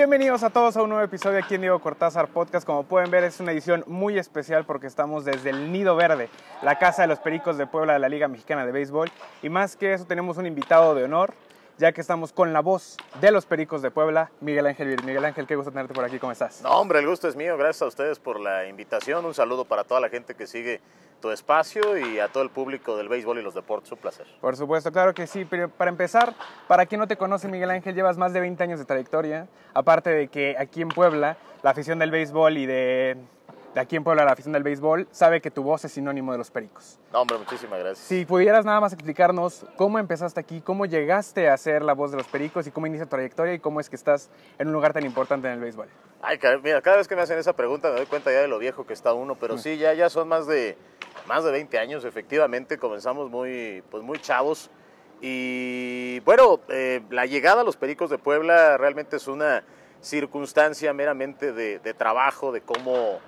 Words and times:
Bienvenidos 0.00 0.42
a 0.44 0.48
todos 0.48 0.78
a 0.78 0.82
un 0.82 0.88
nuevo 0.88 1.04
episodio 1.04 1.38
aquí 1.38 1.56
en 1.56 1.60
Diego 1.60 1.78
Cortázar 1.78 2.28
Podcast. 2.28 2.66
Como 2.66 2.84
pueden 2.84 3.10
ver, 3.10 3.22
es 3.22 3.38
una 3.38 3.52
edición 3.52 3.84
muy 3.86 4.18
especial 4.18 4.64
porque 4.64 4.86
estamos 4.86 5.26
desde 5.26 5.50
el 5.50 5.70
Nido 5.72 5.94
Verde, 5.94 6.30
la 6.62 6.78
casa 6.78 7.02
de 7.02 7.08
los 7.08 7.18
Pericos 7.18 7.58
de 7.58 7.66
Puebla 7.66 7.92
de 7.92 7.98
la 7.98 8.08
Liga 8.08 8.26
Mexicana 8.26 8.64
de 8.64 8.72
Béisbol. 8.72 9.10
Y 9.42 9.50
más 9.50 9.76
que 9.76 9.92
eso, 9.92 10.06
tenemos 10.06 10.38
un 10.38 10.46
invitado 10.46 10.94
de 10.94 11.04
honor, 11.04 11.34
ya 11.80 11.92
que 11.92 12.02
estamos 12.02 12.32
con 12.34 12.52
la 12.52 12.60
voz 12.60 12.98
de 13.22 13.30
los 13.30 13.46
Pericos 13.46 13.80
de 13.80 13.90
Puebla, 13.90 14.30
Miguel 14.42 14.66
Ángel 14.66 15.02
Miguel 15.02 15.24
Ángel, 15.24 15.46
qué 15.46 15.56
gusto 15.56 15.72
tenerte 15.72 15.94
por 15.94 16.04
aquí, 16.04 16.18
¿cómo 16.18 16.30
estás? 16.30 16.60
No, 16.62 16.78
hombre, 16.78 16.98
el 16.98 17.06
gusto 17.06 17.26
es 17.26 17.36
mío. 17.36 17.56
Gracias 17.56 17.80
a 17.80 17.86
ustedes 17.86 18.18
por 18.18 18.38
la 18.38 18.66
invitación. 18.66 19.24
Un 19.24 19.32
saludo 19.32 19.64
para 19.64 19.84
toda 19.84 19.98
la 19.98 20.10
gente 20.10 20.34
que 20.34 20.46
sigue 20.46 20.82
tu 21.22 21.30
espacio 21.30 21.96
y 21.96 22.18
a 22.18 22.28
todo 22.28 22.42
el 22.42 22.50
público 22.50 22.98
del 22.98 23.08
béisbol 23.08 23.38
y 23.38 23.42
los 23.42 23.54
deportes. 23.54 23.90
Un 23.92 23.98
placer. 23.98 24.26
Por 24.42 24.56
supuesto, 24.56 24.92
claro 24.92 25.14
que 25.14 25.26
sí. 25.26 25.46
Pero 25.48 25.70
para 25.70 25.90
empezar, 25.90 26.34
para 26.68 26.84
quien 26.84 27.00
no 27.00 27.08
te 27.08 27.16
conoce, 27.16 27.48
Miguel 27.48 27.70
Ángel, 27.70 27.94
llevas 27.94 28.18
más 28.18 28.34
de 28.34 28.40
20 28.40 28.62
años 28.62 28.78
de 28.78 28.84
trayectoria. 28.84 29.48
Aparte 29.72 30.10
de 30.10 30.28
que 30.28 30.56
aquí 30.58 30.82
en 30.82 30.88
Puebla, 30.88 31.38
la 31.62 31.70
afición 31.70 31.98
del 31.98 32.10
béisbol 32.10 32.58
y 32.58 32.66
de, 32.66 33.16
de 33.74 33.80
aquí 33.80 33.96
en 33.96 34.04
Puebla, 34.04 34.24
la 34.24 34.32
afición 34.32 34.52
del 34.52 34.62
béisbol, 34.62 35.08
sabe 35.10 35.40
que 35.40 35.50
tu 35.50 35.62
voz 35.62 35.84
es 35.84 35.92
sinónimo 35.92 36.32
de 36.32 36.38
los 36.38 36.50
pericos. 36.50 36.98
No, 37.12 37.22
hombre, 37.22 37.38
muchísimas 37.38 37.78
gracias. 37.78 38.06
Si 38.06 38.24
pudieras 38.24 38.64
nada 38.64 38.80
más 38.80 38.92
explicarnos 38.92 39.64
cómo 39.76 39.98
empezaste 39.98 40.40
aquí, 40.40 40.60
cómo 40.60 40.86
llegaste 40.86 41.48
a 41.48 41.56
ser 41.56 41.82
la 41.82 41.92
voz 41.92 42.10
de 42.10 42.16
los 42.16 42.26
pericos 42.26 42.66
y 42.66 42.70
cómo 42.70 42.86
inicia 42.86 43.06
tu 43.06 43.10
trayectoria 43.10 43.54
y 43.54 43.58
cómo 43.58 43.80
es 43.80 43.88
que 43.88 43.96
estás 43.96 44.30
en 44.58 44.68
un 44.68 44.72
lugar 44.72 44.92
tan 44.92 45.04
importante 45.04 45.48
en 45.48 45.54
el 45.54 45.60
béisbol. 45.60 45.88
Ay, 46.22 46.38
mira, 46.62 46.82
cada 46.82 46.98
vez 46.98 47.08
que 47.08 47.16
me 47.16 47.22
hacen 47.22 47.38
esa 47.38 47.54
pregunta 47.54 47.88
me 47.90 47.96
doy 47.96 48.06
cuenta 48.06 48.30
ya 48.30 48.40
de 48.40 48.48
lo 48.48 48.58
viejo 48.58 48.86
que 48.86 48.92
está 48.92 49.12
uno, 49.14 49.36
pero 49.36 49.56
sí, 49.56 49.78
ya, 49.78 49.94
ya 49.94 50.10
son 50.10 50.28
más 50.28 50.46
de 50.46 50.76
más 51.26 51.44
de 51.44 51.52
20 51.52 51.78
años, 51.78 52.04
efectivamente, 52.04 52.78
comenzamos 52.78 53.30
muy, 53.30 53.82
pues 53.90 54.02
muy 54.02 54.18
chavos. 54.18 54.70
Y 55.20 56.20
bueno, 56.20 56.60
eh, 56.68 57.02
la 57.10 57.26
llegada 57.26 57.60
a 57.60 57.64
los 57.64 57.76
Pericos 57.76 58.10
de 58.10 58.18
Puebla 58.18 58.78
realmente 58.78 59.16
es 59.16 59.28
una 59.28 59.62
circunstancia 60.00 60.92
meramente 60.92 61.52
de, 61.52 61.94
trabajo, 61.94 62.52
de 62.52 62.62
cómo 62.62 63.20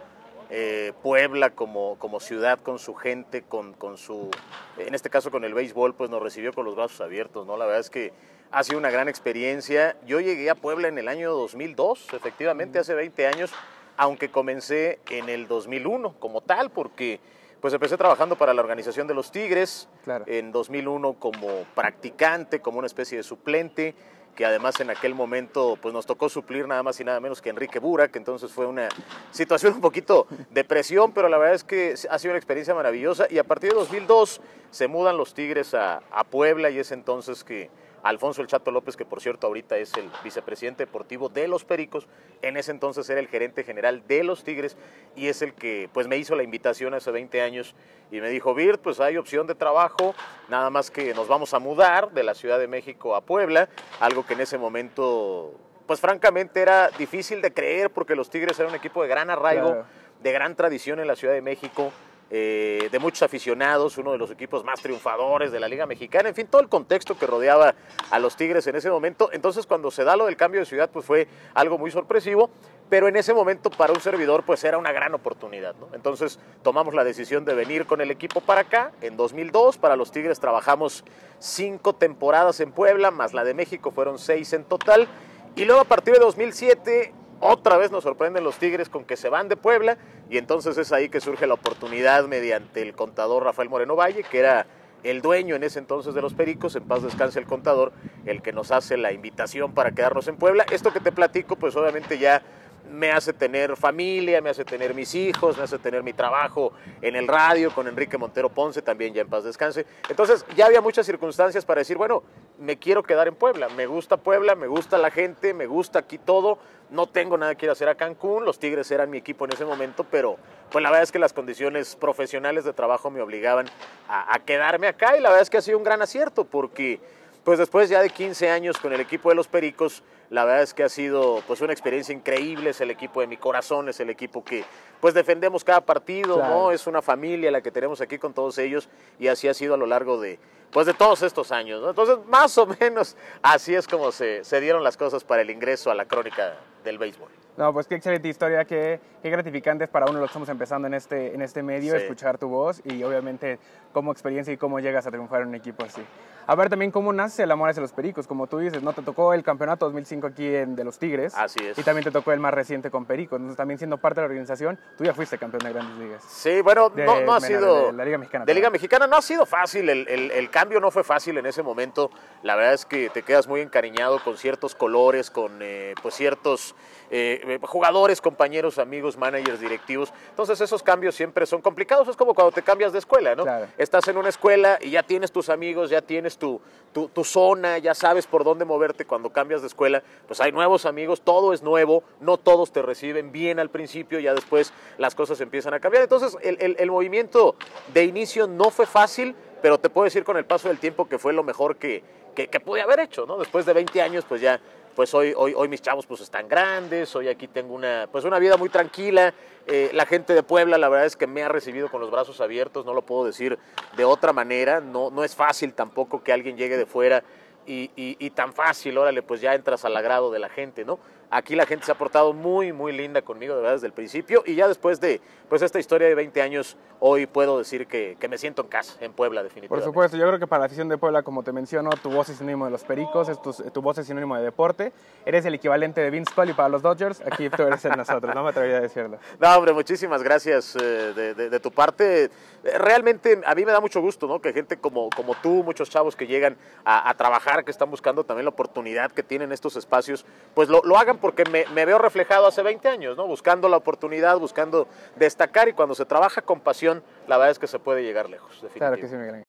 eh, 0.54 0.92
Puebla 1.02 1.48
como, 1.48 1.98
como 1.98 2.20
ciudad, 2.20 2.60
con 2.60 2.78
su 2.78 2.94
gente, 2.94 3.40
con, 3.40 3.72
con 3.72 3.96
su, 3.96 4.30
en 4.76 4.94
este 4.94 5.08
caso 5.08 5.30
con 5.30 5.44
el 5.44 5.54
béisbol, 5.54 5.94
pues 5.94 6.10
nos 6.10 6.22
recibió 6.22 6.52
con 6.52 6.66
los 6.66 6.76
brazos 6.76 7.00
abiertos, 7.00 7.46
¿no? 7.46 7.56
La 7.56 7.64
verdad 7.64 7.80
es 7.80 7.88
que 7.88 8.12
ha 8.50 8.62
sido 8.62 8.78
una 8.78 8.90
gran 8.90 9.08
experiencia. 9.08 9.96
Yo 10.04 10.20
llegué 10.20 10.50
a 10.50 10.54
Puebla 10.54 10.88
en 10.88 10.98
el 10.98 11.08
año 11.08 11.32
2002, 11.32 12.08
efectivamente, 12.12 12.78
hace 12.78 12.92
20 12.92 13.26
años, 13.28 13.50
aunque 13.96 14.30
comencé 14.30 14.98
en 15.08 15.30
el 15.30 15.48
2001 15.48 16.16
como 16.18 16.42
tal, 16.42 16.68
porque 16.68 17.18
pues 17.62 17.72
empecé 17.72 17.96
trabajando 17.96 18.36
para 18.36 18.52
la 18.52 18.60
organización 18.60 19.06
de 19.06 19.14
los 19.14 19.32
Tigres, 19.32 19.88
en 20.26 20.52
2001 20.52 21.14
como 21.14 21.64
practicante, 21.74 22.60
como 22.60 22.76
una 22.76 22.88
especie 22.88 23.16
de 23.16 23.22
suplente, 23.22 23.94
que 24.34 24.46
además 24.46 24.80
en 24.80 24.90
aquel 24.90 25.14
momento 25.14 25.78
pues 25.80 25.92
nos 25.92 26.06
tocó 26.06 26.28
suplir 26.28 26.66
nada 26.66 26.82
más 26.82 26.98
y 27.00 27.04
nada 27.04 27.20
menos 27.20 27.42
que 27.42 27.50
Enrique 27.50 27.78
Burak, 27.78 28.16
entonces 28.16 28.50
fue 28.50 28.66
una 28.66 28.88
situación 29.30 29.74
un 29.76 29.80
poquito 29.80 30.26
de 30.50 30.64
presión, 30.64 31.12
pero 31.12 31.28
la 31.28 31.38
verdad 31.38 31.54
es 31.54 31.64
que 31.64 31.94
ha 32.10 32.18
sido 32.18 32.32
una 32.32 32.38
experiencia 32.38 32.74
maravillosa 32.74 33.26
y 33.30 33.38
a 33.38 33.44
partir 33.44 33.70
de 33.70 33.76
2002 33.76 34.40
se 34.70 34.88
mudan 34.88 35.16
los 35.16 35.34
Tigres 35.34 35.74
a, 35.74 36.02
a 36.10 36.24
Puebla 36.24 36.70
y 36.70 36.78
es 36.78 36.92
entonces 36.92 37.44
que 37.44 37.70
Alfonso 38.02 38.42
El 38.42 38.48
Chato 38.48 38.70
López, 38.70 38.96
que 38.96 39.04
por 39.04 39.20
cierto 39.20 39.46
ahorita 39.46 39.76
es 39.76 39.94
el 39.94 40.10
vicepresidente 40.24 40.84
deportivo 40.84 41.28
de 41.28 41.46
los 41.48 41.64
Pericos, 41.64 42.08
en 42.42 42.56
ese 42.56 42.72
entonces 42.72 43.08
era 43.08 43.20
el 43.20 43.28
gerente 43.28 43.64
general 43.64 44.02
de 44.06 44.24
los 44.24 44.42
Tigres 44.42 44.76
y 45.14 45.28
es 45.28 45.42
el 45.42 45.54
que 45.54 45.88
pues 45.92 46.08
me 46.08 46.16
hizo 46.16 46.34
la 46.34 46.42
invitación 46.42 46.94
hace 46.94 47.10
20 47.10 47.40
años 47.40 47.74
y 48.10 48.20
me 48.20 48.28
dijo, 48.28 48.54
Virt, 48.54 48.80
pues 48.80 49.00
hay 49.00 49.16
opción 49.16 49.46
de 49.46 49.54
trabajo, 49.54 50.14
nada 50.48 50.68
más 50.70 50.90
que 50.90 51.14
nos 51.14 51.28
vamos 51.28 51.54
a 51.54 51.58
mudar 51.58 52.10
de 52.10 52.22
la 52.24 52.34
Ciudad 52.34 52.58
de 52.58 52.68
México 52.68 53.14
a 53.14 53.20
Puebla, 53.20 53.68
algo 54.00 54.26
que 54.26 54.34
en 54.34 54.40
ese 54.40 54.58
momento 54.58 55.54
pues 55.86 56.00
francamente 56.00 56.60
era 56.60 56.88
difícil 56.90 57.42
de 57.42 57.52
creer 57.52 57.90
porque 57.90 58.16
los 58.16 58.30
Tigres 58.30 58.58
eran 58.58 58.70
un 58.70 58.76
equipo 58.76 59.02
de 59.02 59.08
gran 59.08 59.30
arraigo, 59.30 59.84
de 60.22 60.32
gran 60.32 60.56
tradición 60.56 61.00
en 61.00 61.06
la 61.06 61.16
Ciudad 61.16 61.34
de 61.34 61.42
México 61.42 61.92
eh, 62.34 62.88
de 62.90 62.98
muchos 62.98 63.20
aficionados, 63.20 63.98
uno 63.98 64.12
de 64.12 64.16
los 64.16 64.30
equipos 64.30 64.64
más 64.64 64.80
triunfadores 64.80 65.52
de 65.52 65.60
la 65.60 65.68
Liga 65.68 65.84
Mexicana, 65.84 66.30
en 66.30 66.34
fin, 66.34 66.46
todo 66.46 66.62
el 66.62 66.68
contexto 66.70 67.18
que 67.18 67.26
rodeaba 67.26 67.74
a 68.10 68.18
los 68.18 68.36
Tigres 68.36 68.66
en 68.66 68.74
ese 68.74 68.88
momento. 68.88 69.28
Entonces, 69.34 69.66
cuando 69.66 69.90
se 69.90 70.02
da 70.02 70.16
lo 70.16 70.24
del 70.24 70.36
cambio 70.38 70.60
de 70.60 70.64
ciudad, 70.64 70.88
pues 70.88 71.04
fue 71.04 71.28
algo 71.52 71.76
muy 71.76 71.90
sorpresivo, 71.90 72.48
pero 72.88 73.06
en 73.06 73.16
ese 73.16 73.34
momento 73.34 73.68
para 73.68 73.92
un 73.92 74.00
servidor, 74.00 74.44
pues 74.44 74.64
era 74.64 74.78
una 74.78 74.92
gran 74.92 75.12
oportunidad. 75.12 75.74
Entonces, 75.92 76.38
tomamos 76.62 76.94
la 76.94 77.04
decisión 77.04 77.44
de 77.44 77.52
venir 77.52 77.84
con 77.84 78.00
el 78.00 78.10
equipo 78.10 78.40
para 78.40 78.62
acá. 78.62 78.92
En 79.02 79.18
2002, 79.18 79.76
para 79.76 79.94
los 79.94 80.10
Tigres 80.10 80.40
trabajamos 80.40 81.04
cinco 81.38 81.94
temporadas 81.94 82.60
en 82.60 82.72
Puebla, 82.72 83.10
más 83.10 83.34
la 83.34 83.44
de 83.44 83.52
México 83.52 83.90
fueron 83.90 84.18
seis 84.18 84.54
en 84.54 84.64
total. 84.64 85.06
Y 85.54 85.66
luego 85.66 85.82
a 85.82 85.84
partir 85.84 86.14
de 86.14 86.20
2007 86.20 87.12
otra 87.42 87.76
vez 87.76 87.90
nos 87.90 88.04
sorprenden 88.04 88.44
los 88.44 88.56
Tigres 88.56 88.88
con 88.88 89.04
que 89.04 89.16
se 89.16 89.28
van 89.28 89.48
de 89.48 89.56
Puebla 89.56 89.98
y 90.30 90.38
entonces 90.38 90.78
es 90.78 90.92
ahí 90.92 91.08
que 91.08 91.20
surge 91.20 91.48
la 91.48 91.54
oportunidad 91.54 92.26
mediante 92.28 92.82
el 92.82 92.94
contador 92.94 93.42
Rafael 93.42 93.68
Moreno 93.68 93.96
Valle, 93.96 94.22
que 94.22 94.38
era 94.38 94.66
el 95.02 95.20
dueño 95.22 95.56
en 95.56 95.64
ese 95.64 95.80
entonces 95.80 96.14
de 96.14 96.22
los 96.22 96.34
Pericos, 96.34 96.76
en 96.76 96.84
paz 96.84 97.02
descanse 97.02 97.40
el 97.40 97.46
contador, 97.46 97.92
el 98.26 98.42
que 98.42 98.52
nos 98.52 98.70
hace 98.70 98.96
la 98.96 99.12
invitación 99.12 99.74
para 99.74 99.90
quedarnos 99.90 100.28
en 100.28 100.36
Puebla. 100.36 100.64
Esto 100.70 100.92
que 100.92 101.00
te 101.00 101.10
platico, 101.10 101.56
pues 101.56 101.74
obviamente 101.74 102.16
ya 102.16 102.42
me 102.90 103.10
hace 103.10 103.32
tener 103.32 103.76
familia, 103.76 104.40
me 104.40 104.50
hace 104.50 104.64
tener 104.64 104.94
mis 104.94 105.14
hijos, 105.14 105.56
me 105.56 105.64
hace 105.64 105.78
tener 105.78 106.02
mi 106.02 106.12
trabajo 106.12 106.72
en 107.00 107.16
el 107.16 107.28
radio 107.28 107.74
con 107.74 107.88
Enrique 107.88 108.18
Montero 108.18 108.48
Ponce, 108.48 108.82
también 108.82 109.14
ya 109.14 109.22
en 109.22 109.28
paz 109.28 109.44
descanse. 109.44 109.86
Entonces 110.08 110.44
ya 110.56 110.66
había 110.66 110.80
muchas 110.80 111.06
circunstancias 111.06 111.64
para 111.64 111.80
decir, 111.80 111.96
bueno, 111.96 112.22
me 112.58 112.78
quiero 112.78 113.02
quedar 113.02 113.28
en 113.28 113.34
Puebla, 113.34 113.68
me 113.70 113.86
gusta 113.86 114.16
Puebla, 114.16 114.54
me 114.54 114.66
gusta 114.66 114.98
la 114.98 115.10
gente, 115.10 115.54
me 115.54 115.66
gusta 115.66 116.00
aquí 116.00 116.18
todo, 116.18 116.58
no 116.90 117.06
tengo 117.06 117.38
nada 117.38 117.54
que 117.54 117.66
ir 117.66 117.70
a 117.70 117.72
hacer 117.72 117.88
a 117.88 117.94
Cancún, 117.94 118.44
los 118.44 118.58
Tigres 118.58 118.90
eran 118.90 119.10
mi 119.10 119.18
equipo 119.18 119.46
en 119.46 119.52
ese 119.52 119.64
momento, 119.64 120.04
pero 120.04 120.36
pues 120.70 120.82
la 120.82 120.90
verdad 120.90 121.02
es 121.02 121.12
que 121.12 121.18
las 121.18 121.32
condiciones 121.32 121.96
profesionales 121.96 122.64
de 122.64 122.72
trabajo 122.72 123.10
me 123.10 123.22
obligaban 123.22 123.66
a, 124.08 124.38
quedarme 124.40 124.86
acá 124.86 125.16
y 125.16 125.20
la 125.20 125.30
verdad 125.30 125.42
es 125.42 125.50
que 125.50 125.56
ha 125.56 125.62
sido 125.62 125.78
un 125.78 125.84
gran 125.84 126.02
acierto 126.02 126.44
porque 126.44 127.00
pues 127.44 127.58
después 127.58 127.88
ya 127.88 128.02
de 128.02 128.10
15 128.10 128.50
años 128.50 128.78
con 128.78 128.92
el 128.92 129.00
equipo 129.00 129.30
de 129.30 129.34
los 129.34 129.48
Pericos, 129.48 130.02
la 130.32 130.46
verdad 130.46 130.62
es 130.62 130.72
que 130.72 130.82
ha 130.82 130.88
sido 130.88 131.42
pues 131.46 131.60
una 131.60 131.74
experiencia 131.74 132.14
increíble, 132.14 132.70
es 132.70 132.80
el 132.80 132.90
equipo 132.90 133.20
de 133.20 133.26
mi 133.26 133.36
corazón, 133.36 133.90
es 133.90 134.00
el 134.00 134.08
equipo 134.08 134.42
que 134.42 134.64
pues 134.98 135.12
defendemos 135.12 135.62
cada 135.62 135.82
partido, 135.82 136.38
¿no? 136.38 136.72
Es 136.72 136.86
una 136.86 137.02
familia 137.02 137.50
la 137.50 137.60
que 137.60 137.70
tenemos 137.70 138.00
aquí 138.00 138.16
con 138.16 138.32
todos 138.32 138.56
ellos 138.56 138.88
y 139.18 139.28
así 139.28 139.46
ha 139.46 139.52
sido 139.52 139.74
a 139.74 139.76
lo 139.76 139.84
largo 139.84 140.18
de 140.18 140.38
pues 140.70 140.86
de 140.86 140.94
todos 140.94 141.20
estos 141.20 141.52
años, 141.52 141.84
Entonces, 141.86 142.16
más 142.28 142.56
o 142.56 142.66
menos 142.80 143.14
así 143.42 143.74
es 143.74 143.86
como 143.86 144.10
se, 144.10 144.42
se 144.42 144.58
dieron 144.62 144.82
las 144.82 144.96
cosas 144.96 145.22
para 145.22 145.42
el 145.42 145.50
ingreso 145.50 145.90
a 145.90 145.94
la 145.94 146.06
crónica 146.06 146.54
del 146.82 146.96
béisbol. 146.96 147.28
No, 147.58 147.70
pues 147.74 147.86
qué 147.86 147.96
excelente 147.96 148.26
historia, 148.26 148.64
qué, 148.64 148.98
qué 149.22 149.28
gratificante 149.28 149.84
es 149.84 149.90
para 149.90 150.06
uno, 150.06 150.18
lo 150.18 150.24
estamos 150.24 150.48
empezando 150.48 150.88
en 150.88 150.94
este, 150.94 151.34
en 151.34 151.42
este 151.42 151.62
medio, 151.62 151.94
escuchar 151.94 152.38
tu 152.38 152.48
voz 152.48 152.80
y 152.86 153.02
obviamente 153.02 153.58
cómo 153.92 154.10
experiencia 154.10 154.54
y 154.54 154.56
cómo 154.56 154.80
llegas 154.80 155.06
a 155.06 155.10
triunfar 155.10 155.42
en 155.42 155.48
un 155.48 155.54
equipo 155.56 155.84
así 155.84 156.02
a 156.46 156.54
ver 156.54 156.68
también 156.68 156.90
cómo 156.90 157.12
nace 157.12 157.42
el 157.42 157.50
amor 157.50 157.70
hacia 157.70 157.80
los 157.80 157.92
Pericos, 157.92 158.26
como 158.26 158.46
tú 158.46 158.58
dices, 158.58 158.82
¿no? 158.82 158.92
Te 158.92 159.02
tocó 159.02 159.34
el 159.34 159.42
campeonato 159.42 159.86
2005 159.86 160.26
aquí 160.26 160.46
en, 160.46 160.76
de 160.76 160.84
los 160.84 160.98
Tigres. 160.98 161.34
Así 161.34 161.60
es. 161.64 161.78
Y 161.78 161.82
también 161.82 162.04
te 162.04 162.10
tocó 162.10 162.32
el 162.32 162.40
más 162.40 162.54
reciente 162.54 162.90
con 162.90 163.04
Pericos. 163.04 163.36
Entonces, 163.36 163.56
también 163.56 163.78
siendo 163.78 163.98
parte 163.98 164.20
de 164.20 164.26
la 164.26 164.30
organización, 164.30 164.78
tú 164.96 165.04
ya 165.04 165.14
fuiste 165.14 165.38
campeón 165.38 165.62
de 165.64 165.72
Grandes 165.72 165.98
Ligas. 165.98 166.24
Sí, 166.28 166.60
bueno, 166.62 166.92
no, 166.94 167.20
no, 167.20 167.34
ha 167.34 167.40
sido... 167.40 167.86
De, 167.86 167.92
la 167.92 168.04
Liga 168.04 168.18
Mexicana. 168.18 168.44
De 168.44 168.54
Liga 168.54 168.70
Mexicana 168.70 169.06
no 169.06 169.16
ha 169.16 169.22
sido 169.22 169.46
fácil, 169.46 169.88
el, 169.88 170.08
el, 170.08 170.30
el, 170.30 170.50
cambio 170.50 170.80
no 170.80 170.90
fue 170.90 171.04
fácil 171.04 171.38
en 171.38 171.46
ese 171.46 171.62
momento. 171.62 172.10
La 172.42 172.56
verdad 172.56 172.74
es 172.74 172.84
que 172.84 173.08
te 173.10 173.22
quedas 173.22 173.46
muy 173.46 173.60
encariñado 173.60 174.22
con 174.22 174.36
ciertos 174.36 174.74
colores, 174.74 175.30
con 175.30 175.58
eh, 175.60 175.94
pues 176.02 176.14
ciertos 176.14 176.74
eh, 177.14 177.58
jugadores, 177.62 178.22
compañeros, 178.22 178.78
amigos, 178.78 179.18
managers, 179.18 179.60
directivos. 179.60 180.12
Entonces 180.30 180.60
esos 180.60 180.82
cambios 180.82 181.14
siempre 181.14 181.44
son 181.44 181.60
complicados. 181.60 182.08
Es 182.08 182.16
como 182.16 182.34
cuando 182.34 182.52
te 182.52 182.62
cambias 182.62 182.92
de 182.92 182.98
escuela, 182.98 183.34
¿no? 183.34 183.44
Estás 183.76 184.08
en 184.08 184.16
una 184.16 184.30
escuela 184.30 184.78
y 184.80 184.90
ya 184.90 185.02
tienes 185.02 185.30
tus 185.30 185.50
amigos, 185.50 185.90
ya 185.90 186.00
tienes 186.00 186.31
tu, 186.38 186.60
tu 186.92 187.24
zona, 187.24 187.78
ya 187.78 187.94
sabes 187.94 188.26
por 188.26 188.44
dónde 188.44 188.64
moverte 188.64 189.04
cuando 189.06 189.30
cambias 189.30 189.62
de 189.62 189.66
escuela, 189.66 190.02
pues 190.26 190.40
hay 190.40 190.52
nuevos 190.52 190.84
amigos, 190.84 191.22
todo 191.22 191.52
es 191.52 191.62
nuevo, 191.62 192.04
no 192.20 192.36
todos 192.36 192.72
te 192.72 192.82
reciben 192.82 193.32
bien 193.32 193.58
al 193.58 193.70
principio, 193.70 194.20
ya 194.20 194.34
después 194.34 194.72
las 194.98 195.14
cosas 195.14 195.40
empiezan 195.40 195.74
a 195.74 195.80
cambiar. 195.80 196.02
Entonces 196.04 196.36
el, 196.42 196.90
movimiento 196.90 197.56
de 197.94 198.04
inicio 198.04 198.46
no 198.46 198.70
fue 198.70 198.86
fácil, 198.86 199.34
pero 199.62 199.78
te 199.78 199.88
puedo 199.88 200.04
decir 200.04 200.24
con 200.24 200.36
el 200.36 200.44
paso 200.44 200.68
del 200.68 200.78
tiempo 200.78 201.08
que 201.08 201.18
fue 201.18 201.32
lo 201.32 201.42
mejor 201.42 201.76
que, 201.76 202.02
que, 202.34 202.48
que 202.48 202.60
pude 202.60 202.82
haber 202.82 203.00
hecho, 203.00 203.24
¿no? 203.26 203.38
Después 203.38 203.64
de 203.64 203.72
20 203.72 204.02
años, 204.02 204.24
pues 204.28 204.40
ya 204.40 204.60
pues 204.94 205.12
hoy, 205.14 205.32
hoy, 205.36 205.54
hoy 205.56 205.68
mis 205.68 205.82
chavos 205.82 206.06
pues 206.06 206.20
están 206.20 206.48
grandes, 206.48 207.14
hoy 207.16 207.28
aquí 207.28 207.48
tengo 207.48 207.74
una, 207.74 208.08
pues 208.10 208.24
una 208.24 208.38
vida 208.38 208.56
muy 208.56 208.68
tranquila. 208.68 209.32
Eh, 209.66 209.90
la 209.92 210.06
gente 210.06 210.34
de 210.34 210.42
Puebla 210.42 210.76
la 210.78 210.88
verdad 210.88 211.06
es 211.06 211.16
que 211.16 211.26
me 211.26 211.42
ha 211.42 211.48
recibido 211.48 211.90
con 211.90 212.00
los 212.00 212.10
brazos 212.10 212.40
abiertos, 212.40 212.84
no 212.84 212.94
lo 212.94 213.02
puedo 213.02 213.24
decir 213.24 213.58
de 213.96 214.04
otra 214.04 214.32
manera, 214.32 214.80
no, 214.80 215.10
no 215.10 215.22
es 215.22 215.36
fácil 215.36 215.72
tampoco 215.74 216.22
que 216.22 216.32
alguien 216.32 216.56
llegue 216.56 216.76
de 216.76 216.86
fuera 216.86 217.22
y, 217.64 217.90
y, 217.96 218.30
tan 218.30 218.52
fácil, 218.52 218.98
órale, 218.98 219.22
pues 219.22 219.40
ya 219.40 219.54
entras 219.54 219.84
al 219.84 219.96
agrado 219.96 220.32
de 220.32 220.40
la 220.40 220.48
gente, 220.48 220.84
¿no? 220.84 220.98
Aquí 221.32 221.56
la 221.56 221.64
gente 221.64 221.86
se 221.86 221.92
ha 221.92 221.94
portado 221.94 222.34
muy, 222.34 222.74
muy 222.74 222.92
linda 222.92 223.22
conmigo, 223.22 223.54
de 223.54 223.62
verdad, 223.62 223.76
desde 223.76 223.86
el 223.86 223.94
principio. 223.94 224.42
Y 224.44 224.54
ya 224.54 224.68
después 224.68 225.00
de 225.00 225.18
pues 225.48 225.62
esta 225.62 225.78
historia 225.78 226.06
de 226.06 226.14
20 226.14 226.42
años, 226.42 226.76
hoy 227.00 227.26
puedo 227.26 227.58
decir 227.58 227.86
que, 227.86 228.16
que 228.20 228.28
me 228.28 228.36
siento 228.38 228.62
en 228.62 228.68
casa, 228.68 228.96
en 229.00 229.12
Puebla, 229.12 229.42
definitivamente. 229.42 229.82
Por 229.82 229.82
supuesto, 229.82 230.16
yo 230.16 230.26
creo 230.26 230.38
que 230.38 230.46
para 230.46 230.60
la 230.60 230.66
afición 230.66 230.88
de 230.88 230.98
Puebla, 230.98 231.22
como 231.22 231.42
te 231.42 231.52
menciono, 231.52 231.90
tu 232.02 232.10
voz 232.10 232.28
es 232.28 232.36
sinónimo 232.36 232.66
de 232.66 232.70
los 232.70 232.84
pericos, 232.84 233.30
es 233.30 233.40
tu, 233.40 233.52
tu 233.52 233.82
voz 233.82 233.98
es 233.98 234.06
sinónimo 234.06 234.36
de 234.36 234.42
deporte. 234.42 234.92
Eres 235.24 235.44
el 235.46 235.54
equivalente 235.54 236.00
de 236.00 236.10
Vince 236.10 236.30
Scully 236.30 236.52
para 236.52 236.68
los 236.68 236.82
Dodgers, 236.82 237.22
aquí 237.22 237.48
tú 237.48 237.62
eres 237.62 237.84
el 237.86 237.96
nosotros, 237.96 238.34
no 238.34 238.42
me 238.42 238.50
atrevería 238.50 238.78
a 238.78 238.80
decirlo. 238.82 239.18
No, 239.40 239.56
hombre, 239.56 239.72
muchísimas 239.72 240.22
gracias 240.22 240.76
eh, 240.76 241.12
de, 241.14 241.34
de, 241.34 241.50
de, 241.50 241.60
tu 241.60 241.70
parte. 241.70 242.30
Realmente 242.62 243.40
a 243.44 243.54
mí 243.54 243.64
me 243.64 243.72
da 243.72 243.80
mucho 243.80 244.00
gusto, 244.00 244.26
¿no? 244.26 244.40
Que 244.40 244.52
gente 244.52 244.76
como, 244.76 245.10
como 245.10 245.34
tú, 245.34 245.64
muchos 245.64 245.90
chavos 245.90 246.14
que 246.14 246.26
llegan 246.26 246.56
a, 246.84 247.10
a 247.10 247.14
trabajar, 247.14 247.64
que 247.64 247.70
están 247.70 247.90
buscando 247.90 248.24
también 248.24 248.44
la 248.44 248.50
oportunidad 248.50 249.10
que 249.10 249.22
tienen 249.22 249.50
estos 249.50 249.76
espacios, 249.76 250.24
pues 250.54 250.68
lo, 250.68 250.82
lo 250.84 250.96
hagan 250.96 251.18
porque 251.22 251.44
me, 251.46 251.64
me, 251.72 251.86
veo 251.86 251.98
reflejado 251.98 252.46
hace 252.46 252.62
20 252.62 252.86
años, 252.88 253.16
¿no? 253.16 253.26
Buscando 253.26 253.70
la 253.70 253.78
oportunidad, 253.78 254.38
buscando 254.38 254.86
destacar 255.16 255.68
y 255.68 255.72
cuando 255.72 255.94
se 255.94 256.04
trabaja 256.04 256.42
con 256.42 256.60
pasión, 256.60 257.02
la 257.26 257.38
verdad 257.38 257.52
es 257.52 257.58
que 257.58 257.66
se 257.66 257.78
puede 257.78 258.02
llegar 258.02 258.28
lejos, 258.28 258.62
Claro 258.74 258.96
que 258.96 259.08
sí, 259.08 259.16
Miguel. 259.16 259.44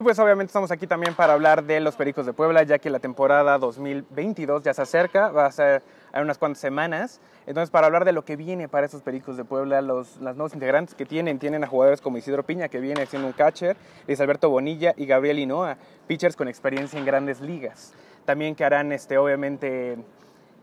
Pues 0.00 0.16
obviamente 0.20 0.50
estamos 0.50 0.70
aquí 0.70 0.86
también 0.86 1.16
para 1.16 1.32
hablar 1.32 1.64
de 1.64 1.80
los 1.80 1.96
Pericos 1.96 2.24
de 2.24 2.32
Puebla, 2.32 2.62
ya 2.62 2.78
que 2.78 2.88
la 2.88 3.00
temporada 3.00 3.58
2022 3.58 4.62
ya 4.62 4.72
se 4.72 4.82
acerca, 4.82 5.32
va 5.32 5.46
a 5.46 5.50
ser 5.50 5.82
en 6.14 6.22
unas 6.22 6.38
cuantas 6.38 6.60
semanas. 6.60 7.20
Entonces, 7.46 7.70
para 7.72 7.88
hablar 7.88 8.04
de 8.04 8.12
lo 8.12 8.24
que 8.24 8.36
viene 8.36 8.68
para 8.68 8.86
estos 8.86 9.02
Pericos 9.02 9.36
de 9.36 9.44
Puebla, 9.44 9.82
los, 9.82 10.18
las 10.18 10.36
nuevos 10.36 10.54
integrantes 10.54 10.94
que 10.94 11.04
tienen, 11.04 11.40
tienen 11.40 11.64
a 11.64 11.66
jugadores 11.66 12.00
como 12.00 12.16
Isidro 12.16 12.44
Piña, 12.44 12.68
que 12.68 12.78
viene 12.78 13.06
siendo 13.06 13.26
un 13.26 13.32
catcher, 13.32 13.76
Luis 14.06 14.20
Alberto 14.20 14.48
Bonilla 14.48 14.94
y 14.96 15.04
Gabriel 15.04 15.40
Hinoa, 15.40 15.78
pitchers 16.06 16.36
con 16.36 16.46
experiencia 16.46 16.96
en 16.96 17.04
grandes 17.04 17.40
ligas. 17.40 17.92
También 18.24 18.54
que 18.54 18.64
harán, 18.64 18.92
este, 18.92 19.18
obviamente, 19.18 19.98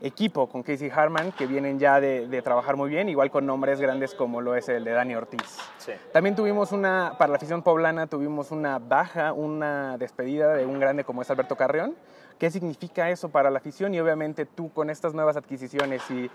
equipo 0.00 0.48
con 0.48 0.62
Casey 0.62 0.90
Harman, 0.94 1.32
que 1.32 1.46
vienen 1.46 1.78
ya 1.78 2.00
de, 2.00 2.28
de, 2.28 2.42
trabajar 2.42 2.76
muy 2.76 2.90
bien, 2.90 3.08
igual 3.08 3.30
con 3.30 3.46
nombres 3.46 3.80
grandes 3.80 4.14
como 4.14 4.40
lo 4.40 4.54
es 4.54 4.68
el 4.68 4.84
de 4.84 4.92
Dani 4.92 5.14
Ortiz. 5.14 5.58
Sí. 5.78 5.92
También 6.12 6.36
tuvimos 6.36 6.72
una, 6.72 7.14
para 7.18 7.30
la 7.30 7.36
afición 7.36 7.62
poblana, 7.62 8.06
tuvimos 8.06 8.50
una 8.50 8.78
baja, 8.78 9.32
una 9.32 9.96
despedida 9.98 10.54
de 10.54 10.66
un 10.66 10.78
grande 10.78 11.04
como 11.04 11.22
es 11.22 11.30
Alberto 11.30 11.56
Carrión. 11.56 11.94
¿Qué 12.38 12.50
significa 12.50 13.08
eso 13.10 13.30
para 13.30 13.50
la 13.50 13.58
afición? 13.58 13.94
Y 13.94 14.00
obviamente 14.00 14.44
tú 14.44 14.70
con 14.70 14.90
estas 14.90 15.14
nuevas 15.14 15.36
adquisiciones 15.38 16.02
y, 16.10 16.30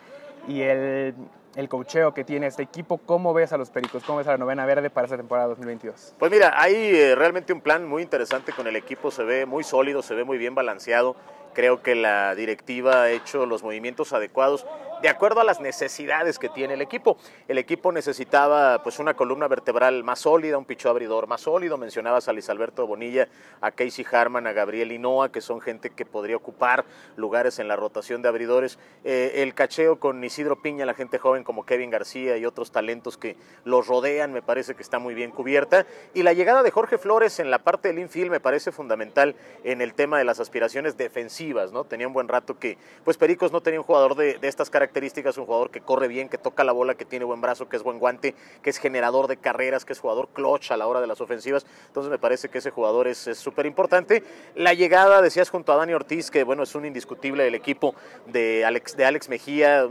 y 0.48 0.62
el, 0.62 1.14
el 1.56 1.70
cocheo 1.70 2.14
que 2.14 2.24
tiene 2.24 2.48
este 2.48 2.64
equipo, 2.64 2.98
¿cómo 2.98 3.34
ves 3.34 3.54
a 3.54 3.58
los 3.58 3.70
Pericos? 3.70 4.04
¿Cómo 4.04 4.20
ves 4.20 4.28
a 4.28 4.32
la 4.32 4.38
novena 4.38 4.66
verde 4.66 4.90
para 4.90 5.06
esta 5.06 5.18
temporada 5.18 5.50
2022? 5.50 6.16
Pues 6.18 6.32
mira, 6.32 6.54
hay 6.56 6.74
eh, 6.76 7.16
realmente 7.16 7.54
un 7.54 7.62
plan 7.62 7.88
muy 7.88 8.02
interesante 8.02 8.52
con 8.52 8.68
el 8.68 8.76
equipo, 8.76 9.12
se 9.12 9.24
ve 9.24 9.46
muy 9.46 9.64
sólido, 9.64 10.02
se 10.02 10.16
ve 10.16 10.24
muy 10.24 10.38
bien 10.38 10.56
balanceado. 10.56 11.16
Creo 11.54 11.82
que 11.82 11.96
la 11.96 12.36
directiva 12.36 13.04
ha 13.04 13.12
hecho 13.12 13.46
los 13.46 13.64
movimientos 13.64 14.14
adecuados 14.14 14.66
de 15.02 15.10
acuerdo 15.10 15.42
a 15.42 15.44
las 15.44 15.60
necesidades 15.60 16.38
que 16.38 16.50
tiene 16.50 16.76
el 16.76 16.82
equipo. 16.82 17.18
El 17.48 17.58
equipo 17.58 17.92
necesitaba 17.92 18.84
pues 18.84 19.00
una 19.00 19.16
columna 19.16 19.48
vertebral 19.48 20.04
más 20.04 20.20
sólida, 20.20 20.58
un 20.58 20.66
picho 20.66 20.90
abridor 20.90 21.28
más 21.28 21.42
sólido. 21.42 21.78
Mencionabas 21.78 22.28
a 22.28 22.34
Luis 22.34 22.50
Alberto 22.50 22.86
Bonilla, 22.86 23.28
a 23.62 23.72
Casey 23.72 24.06
Harman, 24.12 24.46
a 24.46 24.54
Gabriel 24.54 24.92
Hinoa, 24.92 25.32
que 25.32 25.42
son 25.42 25.60
gente 25.60 25.90
que 25.90 26.06
podría 26.06 26.36
ocupar 26.36 26.86
lugares 27.16 27.58
en 27.60 27.68
la 27.68 27.76
rotación 27.76 28.22
de 28.22 28.30
abridores. 28.30 28.78
Eh, 29.04 29.34
el 29.38 29.56
cacheo 29.56 30.00
con 30.00 30.24
Isidro 30.24 30.62
Piña, 30.62 30.86
la 30.86 30.94
gente 30.94 31.18
joven 31.18 31.44
como 31.44 31.66
Kevin 31.66 31.90
García 31.90 32.38
y 32.38 32.46
otros 32.46 32.72
talentos 32.72 33.18
que 33.18 33.38
los 33.64 33.88
rodean, 33.88 34.32
me 34.34 34.44
parece 34.44 34.76
que 34.76 34.84
está 34.84 35.00
muy 35.00 35.16
bien 35.16 35.32
cubierta. 35.32 35.88
Y 36.14 36.22
la 36.22 36.34
llegada 36.34 36.62
de 36.62 36.70
Jorge 36.70 37.00
Flores 37.00 37.40
en 37.40 37.50
la 37.50 37.60
parte 37.60 37.88
del 37.88 38.00
infield 38.00 38.30
me 38.30 38.40
parece 38.40 38.72
fundamental 38.72 39.36
en 39.64 39.82
el 39.82 39.96
tema 39.96 40.20
de 40.20 40.26
las 40.26 40.40
aspiraciones 40.40 40.96
defensivas, 40.96 41.41
¿no? 41.72 41.84
Tenía 41.84 42.08
un 42.08 42.14
buen 42.14 42.28
rato 42.28 42.58
que, 42.58 42.78
pues 43.04 43.18
Pericos 43.18 43.52
no 43.52 43.62
tenía 43.62 43.80
un 43.80 43.86
jugador 43.86 44.16
de, 44.16 44.38
de 44.38 44.48
estas 44.48 44.70
características 44.70 45.38
un 45.38 45.46
jugador 45.46 45.72
que 45.72 45.82
corre 45.82 46.08
bien, 46.08 46.30
que 46.30 46.38
toca 46.38 46.64
la 46.64 46.72
bola, 46.72 46.96
que 46.96 47.06
tiene 47.06 47.26
buen 47.26 47.42
brazo, 47.42 47.68
que 47.68 47.78
es 47.78 47.84
buen 47.84 48.00
guante, 48.00 48.36
que 48.62 48.70
es 48.70 48.78
generador 48.78 49.28
de 49.28 49.38
carreras, 49.38 49.86
que 49.86 49.94
es 49.94 50.00
jugador 50.00 50.30
clutch 50.30 50.72
a 50.72 50.78
la 50.78 50.88
hora 50.88 51.02
de 51.02 51.08
las 51.08 51.22
ofensivas. 51.22 51.66
Entonces 51.88 52.12
me 52.12 52.20
parece 52.20 52.50
que 52.50 52.60
ese 52.60 52.70
jugador 52.70 53.08
es 53.08 53.30
súper 53.36 53.66
importante. 53.66 54.24
La 54.56 54.74
llegada, 54.74 55.22
decías, 55.22 55.50
junto 55.50 55.74
a 55.74 55.76
Dani 55.78 55.94
Ortiz, 55.94 56.30
que 56.32 56.44
bueno, 56.44 56.64
es 56.64 56.76
un 56.76 56.86
indiscutible 56.86 57.44
del 57.44 57.56
equipo 57.56 57.96
de 58.28 58.64
Alex, 58.66 58.96
de 58.96 59.06
Alex 59.06 59.30
Mejía, 59.30 59.88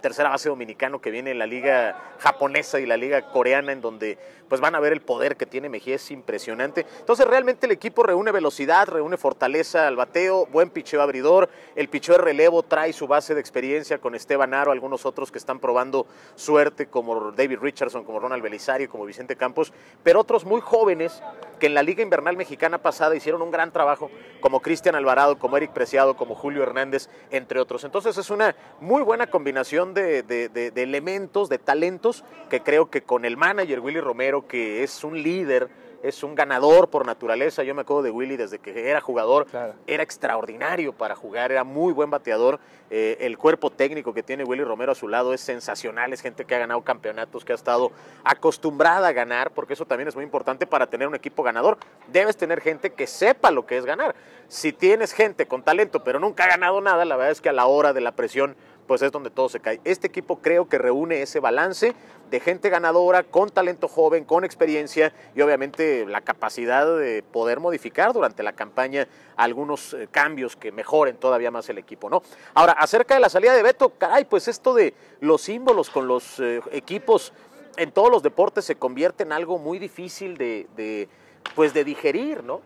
tercera 0.00 0.30
base 0.30 0.48
dominicano 0.48 1.00
que 1.00 1.10
viene 1.10 1.32
en 1.32 1.38
la 1.38 1.46
liga 1.46 2.14
japonesa 2.18 2.80
y 2.80 2.86
la 2.86 2.96
liga 2.96 3.30
coreana 3.32 3.72
en 3.72 3.80
donde 3.80 4.18
pues 4.48 4.60
van 4.60 4.74
a 4.74 4.80
ver 4.80 4.92
el 4.92 5.00
poder 5.00 5.36
que 5.36 5.46
tiene 5.46 5.68
Mejía, 5.68 5.96
es 5.96 6.10
impresionante. 6.10 6.86
Entonces 7.00 7.26
realmente 7.26 7.66
el 7.66 7.72
equipo 7.72 8.02
reúne 8.02 8.32
velocidad, 8.32 8.88
reúne 8.88 9.16
fortaleza 9.16 9.86
al 9.86 9.96
bateo, 9.96 10.46
buen 10.46 10.70
picheo 10.70 11.02
abridor, 11.02 11.48
el 11.76 11.88
picheo 11.88 12.16
de 12.16 12.22
relevo 12.22 12.62
trae 12.62 12.92
su 12.92 13.06
base 13.06 13.34
de 13.34 13.40
experiencia 13.40 13.98
con 13.98 14.14
Esteban 14.14 14.54
Aro, 14.54 14.72
algunos 14.72 15.06
otros 15.06 15.30
que 15.30 15.38
están 15.38 15.58
probando 15.58 16.06
suerte 16.36 16.86
como 16.86 17.32
David 17.32 17.58
Richardson, 17.60 18.04
como 18.04 18.20
Ronald 18.20 18.42
Belisario, 18.42 18.88
como 18.88 19.04
Vicente 19.04 19.36
Campos, 19.36 19.72
pero 20.02 20.20
otros 20.20 20.44
muy 20.44 20.60
jóvenes 20.60 21.22
que 21.58 21.66
en 21.66 21.74
la 21.74 21.82
Liga 21.82 22.02
Invernal 22.02 22.36
Mexicana 22.36 22.78
pasada 22.78 23.16
hicieron 23.16 23.42
un 23.42 23.50
gran 23.50 23.72
trabajo, 23.72 24.10
como 24.40 24.60
Cristian 24.60 24.94
Alvarado, 24.94 25.38
como 25.38 25.56
Eric 25.56 25.72
Preciado, 25.72 26.16
como 26.16 26.34
Julio 26.34 26.62
Hernández, 26.62 27.08
entre 27.30 27.60
otros. 27.60 27.84
Entonces 27.84 28.16
es 28.16 28.30
una 28.30 28.54
muy 28.80 29.02
buena 29.02 29.26
combinación 29.26 29.94
de, 29.94 30.72
elementos, 30.76 31.48
de 31.48 31.58
talentos, 31.58 32.24
que 32.48 32.60
creo 32.62 32.90
que 32.90 33.02
con 33.02 33.24
el 33.24 33.36
manager 33.36 33.80
Willy 33.80 34.00
Romero, 34.00 34.37
que 34.46 34.82
es 34.82 35.04
un 35.04 35.22
líder, 35.22 35.68
es 36.02 36.22
un 36.22 36.34
ganador 36.34 36.88
por 36.88 37.04
naturaleza. 37.04 37.62
Yo 37.62 37.74
me 37.74 37.82
acuerdo 37.82 38.02
de 38.02 38.10
Willy 38.10 38.36
desde 38.36 38.58
que 38.58 38.88
era 38.88 39.00
jugador, 39.00 39.46
claro. 39.46 39.74
era 39.86 40.02
extraordinario 40.02 40.92
para 40.92 41.16
jugar, 41.16 41.50
era 41.50 41.64
muy 41.64 41.92
buen 41.92 42.10
bateador. 42.10 42.60
Eh, 42.90 43.18
el 43.20 43.36
cuerpo 43.36 43.70
técnico 43.70 44.14
que 44.14 44.22
tiene 44.22 44.44
Willy 44.44 44.64
Romero 44.64 44.92
a 44.92 44.94
su 44.94 45.08
lado 45.08 45.34
es 45.34 45.40
sensacional, 45.40 46.12
es 46.12 46.22
gente 46.22 46.44
que 46.44 46.54
ha 46.54 46.58
ganado 46.58 46.80
campeonatos, 46.82 47.44
que 47.44 47.52
ha 47.52 47.56
estado 47.56 47.92
acostumbrada 48.24 49.08
a 49.08 49.12
ganar, 49.12 49.50
porque 49.50 49.74
eso 49.74 49.84
también 49.84 50.08
es 50.08 50.14
muy 50.14 50.24
importante 50.24 50.66
para 50.66 50.86
tener 50.86 51.08
un 51.08 51.14
equipo 51.14 51.42
ganador. 51.42 51.78
Debes 52.06 52.36
tener 52.36 52.60
gente 52.60 52.90
que 52.90 53.06
sepa 53.06 53.50
lo 53.50 53.66
que 53.66 53.76
es 53.76 53.84
ganar. 53.84 54.14
Si 54.46 54.72
tienes 54.72 55.12
gente 55.12 55.46
con 55.46 55.62
talento, 55.62 56.02
pero 56.04 56.18
nunca 56.18 56.44
ha 56.44 56.48
ganado 56.48 56.80
nada, 56.80 57.04
la 57.04 57.16
verdad 57.16 57.32
es 57.32 57.40
que 57.40 57.50
a 57.50 57.52
la 57.52 57.66
hora 57.66 57.92
de 57.92 58.00
la 58.00 58.12
presión 58.12 58.56
pues 58.88 59.02
es 59.02 59.12
donde 59.12 59.30
todo 59.30 59.48
se 59.48 59.60
cae. 59.60 59.80
Este 59.84 60.08
equipo 60.08 60.38
creo 60.38 60.68
que 60.68 60.78
reúne 60.78 61.22
ese 61.22 61.38
balance 61.38 61.94
de 62.30 62.40
gente 62.40 62.70
ganadora, 62.70 63.22
con 63.22 63.50
talento 63.50 63.86
joven, 63.86 64.24
con 64.24 64.44
experiencia 64.44 65.12
y 65.36 65.42
obviamente 65.42 66.06
la 66.06 66.22
capacidad 66.22 66.86
de 66.98 67.22
poder 67.22 67.60
modificar 67.60 68.12
durante 68.12 68.42
la 68.42 68.54
campaña 68.54 69.06
algunos 69.36 69.94
eh, 69.94 70.08
cambios 70.10 70.56
que 70.56 70.72
mejoren 70.72 71.16
todavía 71.16 71.50
más 71.50 71.68
el 71.68 71.78
equipo, 71.78 72.10
¿no? 72.10 72.22
Ahora, 72.54 72.72
acerca 72.72 73.14
de 73.14 73.20
la 73.20 73.28
salida 73.28 73.54
de 73.54 73.62
Beto, 73.62 73.90
caray, 73.90 74.24
pues 74.24 74.48
esto 74.48 74.74
de 74.74 74.94
los 75.20 75.42
símbolos 75.42 75.90
con 75.90 76.08
los 76.08 76.40
eh, 76.40 76.60
equipos 76.72 77.32
en 77.76 77.92
todos 77.92 78.10
los 78.10 78.22
deportes 78.22 78.64
se 78.64 78.74
convierte 78.74 79.22
en 79.22 79.32
algo 79.32 79.58
muy 79.58 79.78
difícil 79.78 80.36
de, 80.36 80.66
de 80.76 81.08
pues 81.54 81.72
de 81.74 81.84
digerir, 81.84 82.42
¿no? 82.42 82.60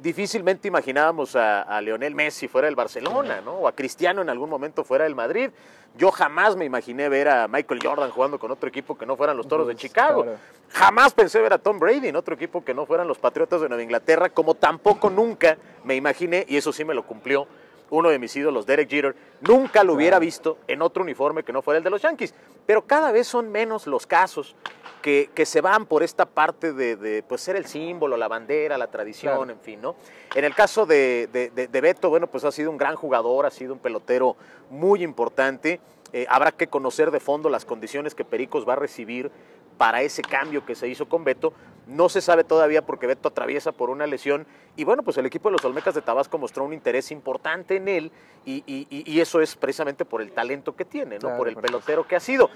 Difícilmente 0.00 0.68
imaginábamos 0.68 1.36
a, 1.36 1.62
a, 1.62 1.80
Leonel 1.80 2.14
Messi 2.14 2.48
fuera 2.48 2.66
del 2.66 2.76
Barcelona, 2.76 3.40
¿no? 3.44 3.52
O 3.54 3.68
a 3.68 3.72
Cristiano 3.72 4.22
en 4.22 4.28
algún 4.28 4.50
momento 4.50 4.84
fuera 4.84 5.04
del 5.04 5.14
Madrid. 5.14 5.50
Yo 5.96 6.10
jamás 6.10 6.56
me 6.56 6.64
imaginé 6.64 7.08
ver 7.08 7.28
a 7.28 7.48
Michael 7.48 7.80
Jordan 7.82 8.10
jugando 8.10 8.38
con 8.38 8.50
otro 8.50 8.68
equipo 8.68 8.98
que 8.98 9.06
no 9.06 9.16
fueran 9.16 9.36
los 9.36 9.48
Toros 9.48 9.66
de 9.66 9.76
Chicago. 9.76 10.24
Claro. 10.24 10.38
Jamás 10.70 11.14
pensé 11.14 11.40
ver 11.40 11.52
a 11.52 11.58
Tom 11.58 11.78
Brady 11.78 12.08
en 12.08 12.16
otro 12.16 12.34
equipo 12.34 12.64
que 12.64 12.74
no 12.74 12.84
fueran 12.84 13.08
los 13.08 13.18
Patriotas 13.18 13.60
de 13.60 13.68
Nueva 13.68 13.82
Inglaterra, 13.82 14.28
como 14.28 14.54
tampoco 14.54 15.08
nunca 15.08 15.56
me 15.84 15.94
imaginé, 15.94 16.44
y 16.48 16.56
eso 16.56 16.72
sí 16.72 16.84
me 16.84 16.92
lo 16.92 17.06
cumplió 17.06 17.46
uno 17.90 18.08
de 18.08 18.18
mis 18.18 18.34
ídolos, 18.36 18.66
Derek 18.66 18.88
Jeter, 18.88 19.14
nunca 19.40 19.84
lo 19.84 19.94
hubiera 19.94 20.18
visto 20.18 20.58
en 20.66 20.82
otro 20.82 21.02
uniforme 21.02 21.42
que 21.42 21.52
no 21.52 21.62
fuera 21.62 21.78
el 21.78 21.84
de 21.84 21.90
los 21.90 22.02
Yankees. 22.02 22.34
Pero 22.66 22.86
cada 22.86 23.12
vez 23.12 23.26
son 23.26 23.50
menos 23.50 23.86
los 23.86 24.06
casos 24.06 24.56
que, 25.02 25.30
que 25.34 25.46
se 25.46 25.60
van 25.60 25.86
por 25.86 26.02
esta 26.02 26.26
parte 26.26 26.72
de, 26.72 26.96
de, 26.96 27.22
pues, 27.22 27.40
ser 27.40 27.54
el 27.54 27.66
símbolo, 27.66 28.16
la 28.16 28.26
bandera, 28.28 28.76
la 28.76 28.88
tradición, 28.88 29.36
claro. 29.36 29.52
en 29.52 29.60
fin, 29.60 29.80
¿no? 29.80 29.94
En 30.34 30.44
el 30.44 30.54
caso 30.54 30.84
de, 30.84 31.28
de, 31.32 31.50
de, 31.50 31.80
Beto, 31.80 32.10
bueno, 32.10 32.26
pues 32.26 32.44
ha 32.44 32.50
sido 32.50 32.70
un 32.70 32.76
gran 32.76 32.96
jugador, 32.96 33.46
ha 33.46 33.50
sido 33.50 33.72
un 33.72 33.78
pelotero 33.78 34.36
muy 34.68 35.04
importante. 35.04 35.80
Eh, 36.12 36.26
habrá 36.28 36.50
que 36.50 36.66
conocer 36.66 37.10
de 37.10 37.20
fondo 37.20 37.48
las 37.48 37.64
condiciones 37.64 38.14
que 38.14 38.24
Pericos 38.24 38.68
va 38.68 38.72
a 38.72 38.76
recibir 38.76 39.30
para 39.78 40.02
ese 40.02 40.22
cambio 40.22 40.66
que 40.66 40.74
se 40.74 40.88
hizo 40.88 41.08
con 41.08 41.22
Beto. 41.24 41.52
No 41.86 42.08
se 42.08 42.20
sabe 42.20 42.42
todavía 42.42 42.84
porque 42.84 43.06
Beto 43.06 43.28
atraviesa 43.28 43.70
por 43.70 43.90
una 43.90 44.06
lesión 44.08 44.44
y 44.74 44.82
bueno, 44.84 45.04
pues 45.04 45.16
el 45.18 45.26
equipo 45.26 45.48
de 45.48 45.52
los 45.52 45.64
Olmecas 45.64 45.94
de 45.94 46.02
Tabasco 46.02 46.36
mostró 46.36 46.64
un 46.64 46.72
interés 46.72 47.12
importante 47.12 47.76
en 47.76 47.86
él 47.86 48.12
y, 48.44 48.64
y, 48.66 48.86
y 48.90 49.20
eso 49.20 49.40
es 49.40 49.54
precisamente 49.54 50.04
por 50.04 50.20
el 50.20 50.32
talento 50.32 50.74
que 50.74 50.84
tiene, 50.84 51.16
¿no? 51.16 51.20
Claro, 51.20 51.36
por 51.36 51.48
el 51.48 51.56
pelotero 51.56 52.06
que 52.06 52.16
ha 52.16 52.20
sido. 52.20 52.50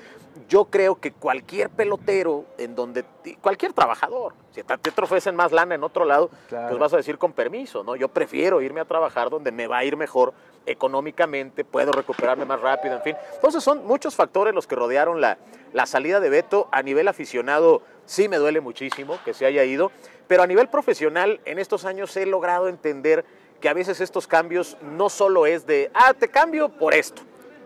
Yo 0.48 0.64
creo 0.64 0.96
que 0.96 1.12
cualquier 1.12 1.70
pelotero 1.70 2.44
en 2.58 2.74
donde, 2.74 3.04
cualquier 3.40 3.72
trabajador, 3.72 4.34
si 4.52 4.62
te, 4.62 4.76
te 4.76 5.02
ofrecen 5.02 5.36
más 5.36 5.52
lana 5.52 5.76
en 5.76 5.84
otro 5.84 6.04
lado, 6.04 6.30
claro. 6.48 6.68
pues 6.68 6.80
vas 6.80 6.92
a 6.94 6.96
decir 6.96 7.16
con 7.16 7.32
permiso, 7.32 7.84
¿no? 7.84 7.94
Yo 7.94 8.08
prefiero 8.08 8.60
irme 8.60 8.80
a 8.80 8.84
trabajar 8.84 9.30
donde 9.30 9.52
me 9.52 9.68
va 9.68 9.78
a 9.78 9.84
ir 9.84 9.96
mejor 9.96 10.32
económicamente, 10.66 11.64
puedo 11.64 11.92
recuperarme 11.92 12.44
más 12.44 12.60
rápido, 12.60 12.96
en 12.96 13.02
fin. 13.02 13.16
Entonces 13.34 13.62
son 13.62 13.86
muchos 13.86 14.14
factores 14.14 14.54
los 14.54 14.66
que 14.66 14.74
rodearon 14.76 15.20
la, 15.20 15.38
la 15.72 15.86
salida 15.86 16.20
de 16.20 16.30
Beto 16.30 16.68
a 16.72 16.82
nivel 16.82 17.08
aficionado. 17.08 17.82
Sí 18.10 18.28
me 18.28 18.38
duele 18.38 18.60
muchísimo 18.60 19.20
que 19.24 19.32
se 19.32 19.46
haya 19.46 19.62
ido, 19.62 19.92
pero 20.26 20.42
a 20.42 20.46
nivel 20.48 20.68
profesional 20.68 21.40
en 21.44 21.60
estos 21.60 21.84
años 21.84 22.16
he 22.16 22.26
logrado 22.26 22.66
entender 22.66 23.24
que 23.60 23.68
a 23.68 23.72
veces 23.72 24.00
estos 24.00 24.26
cambios 24.26 24.76
no 24.82 25.08
solo 25.08 25.46
es 25.46 25.64
de, 25.64 25.92
ah, 25.94 26.12
te 26.12 26.26
cambio 26.26 26.70
por 26.70 26.92
esto, 26.92 27.22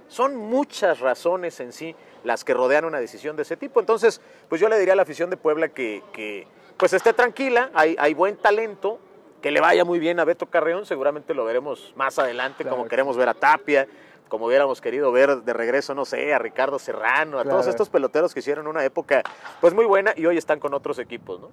Son 0.06 0.36
muchas 0.36 1.00
razones 1.00 1.60
en 1.60 1.72
sí 1.72 1.96
las 2.24 2.44
que 2.44 2.52
rodean 2.52 2.84
una 2.84 3.00
decisión 3.00 3.36
de 3.36 3.42
ese 3.42 3.56
tipo. 3.56 3.80
Entonces, 3.80 4.20
pues 4.50 4.60
yo 4.60 4.68
le 4.68 4.78
diría 4.78 4.92
a 4.92 4.96
la 4.96 5.02
afición 5.04 5.30
de 5.30 5.38
Puebla 5.38 5.70
que, 5.70 6.02
que 6.12 6.46
pues 6.76 6.92
esté 6.92 7.14
tranquila, 7.14 7.70
hay, 7.72 7.96
hay 7.98 8.12
buen 8.12 8.36
talento, 8.36 8.98
que 9.40 9.50
le 9.50 9.62
vaya 9.62 9.86
muy 9.86 9.98
bien 9.98 10.20
a 10.20 10.26
Beto 10.26 10.44
Carreón, 10.44 10.84
seguramente 10.84 11.32
lo 11.32 11.46
veremos 11.46 11.94
más 11.96 12.18
adelante, 12.18 12.66
como 12.66 12.86
queremos 12.86 13.16
ver 13.16 13.30
a 13.30 13.34
Tapia, 13.34 13.88
como 14.28 14.46
hubiéramos 14.46 14.80
querido 14.80 15.12
ver 15.12 15.42
de 15.42 15.52
regreso, 15.52 15.94
no 15.94 16.04
sé, 16.04 16.34
a 16.34 16.38
Ricardo 16.38 16.78
Serrano, 16.78 17.38
a 17.38 17.44
todos 17.44 17.66
estos 17.66 17.88
peloteros 17.88 18.34
que 18.34 18.40
hicieron 18.40 18.66
una 18.66 18.84
época 18.84 19.22
pues 19.60 19.74
muy 19.74 19.84
buena 19.84 20.12
y 20.16 20.26
hoy 20.26 20.36
están 20.36 20.60
con 20.60 20.74
otros 20.74 20.98
equipos, 20.98 21.40
¿no? 21.40 21.50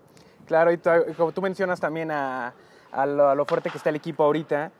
Claro, 0.47 0.71
y 0.71 0.77
como 1.15 1.31
tú 1.31 1.41
mencionas 1.41 1.79
también 1.79 2.11
a, 2.11 2.53
a, 2.91 3.05
lo, 3.05 3.45
fuerte 3.45 3.69
que 3.69 3.77
está 3.77 3.89
el 3.89 3.95
equipo 3.95 4.23
ahorita, 4.23 4.71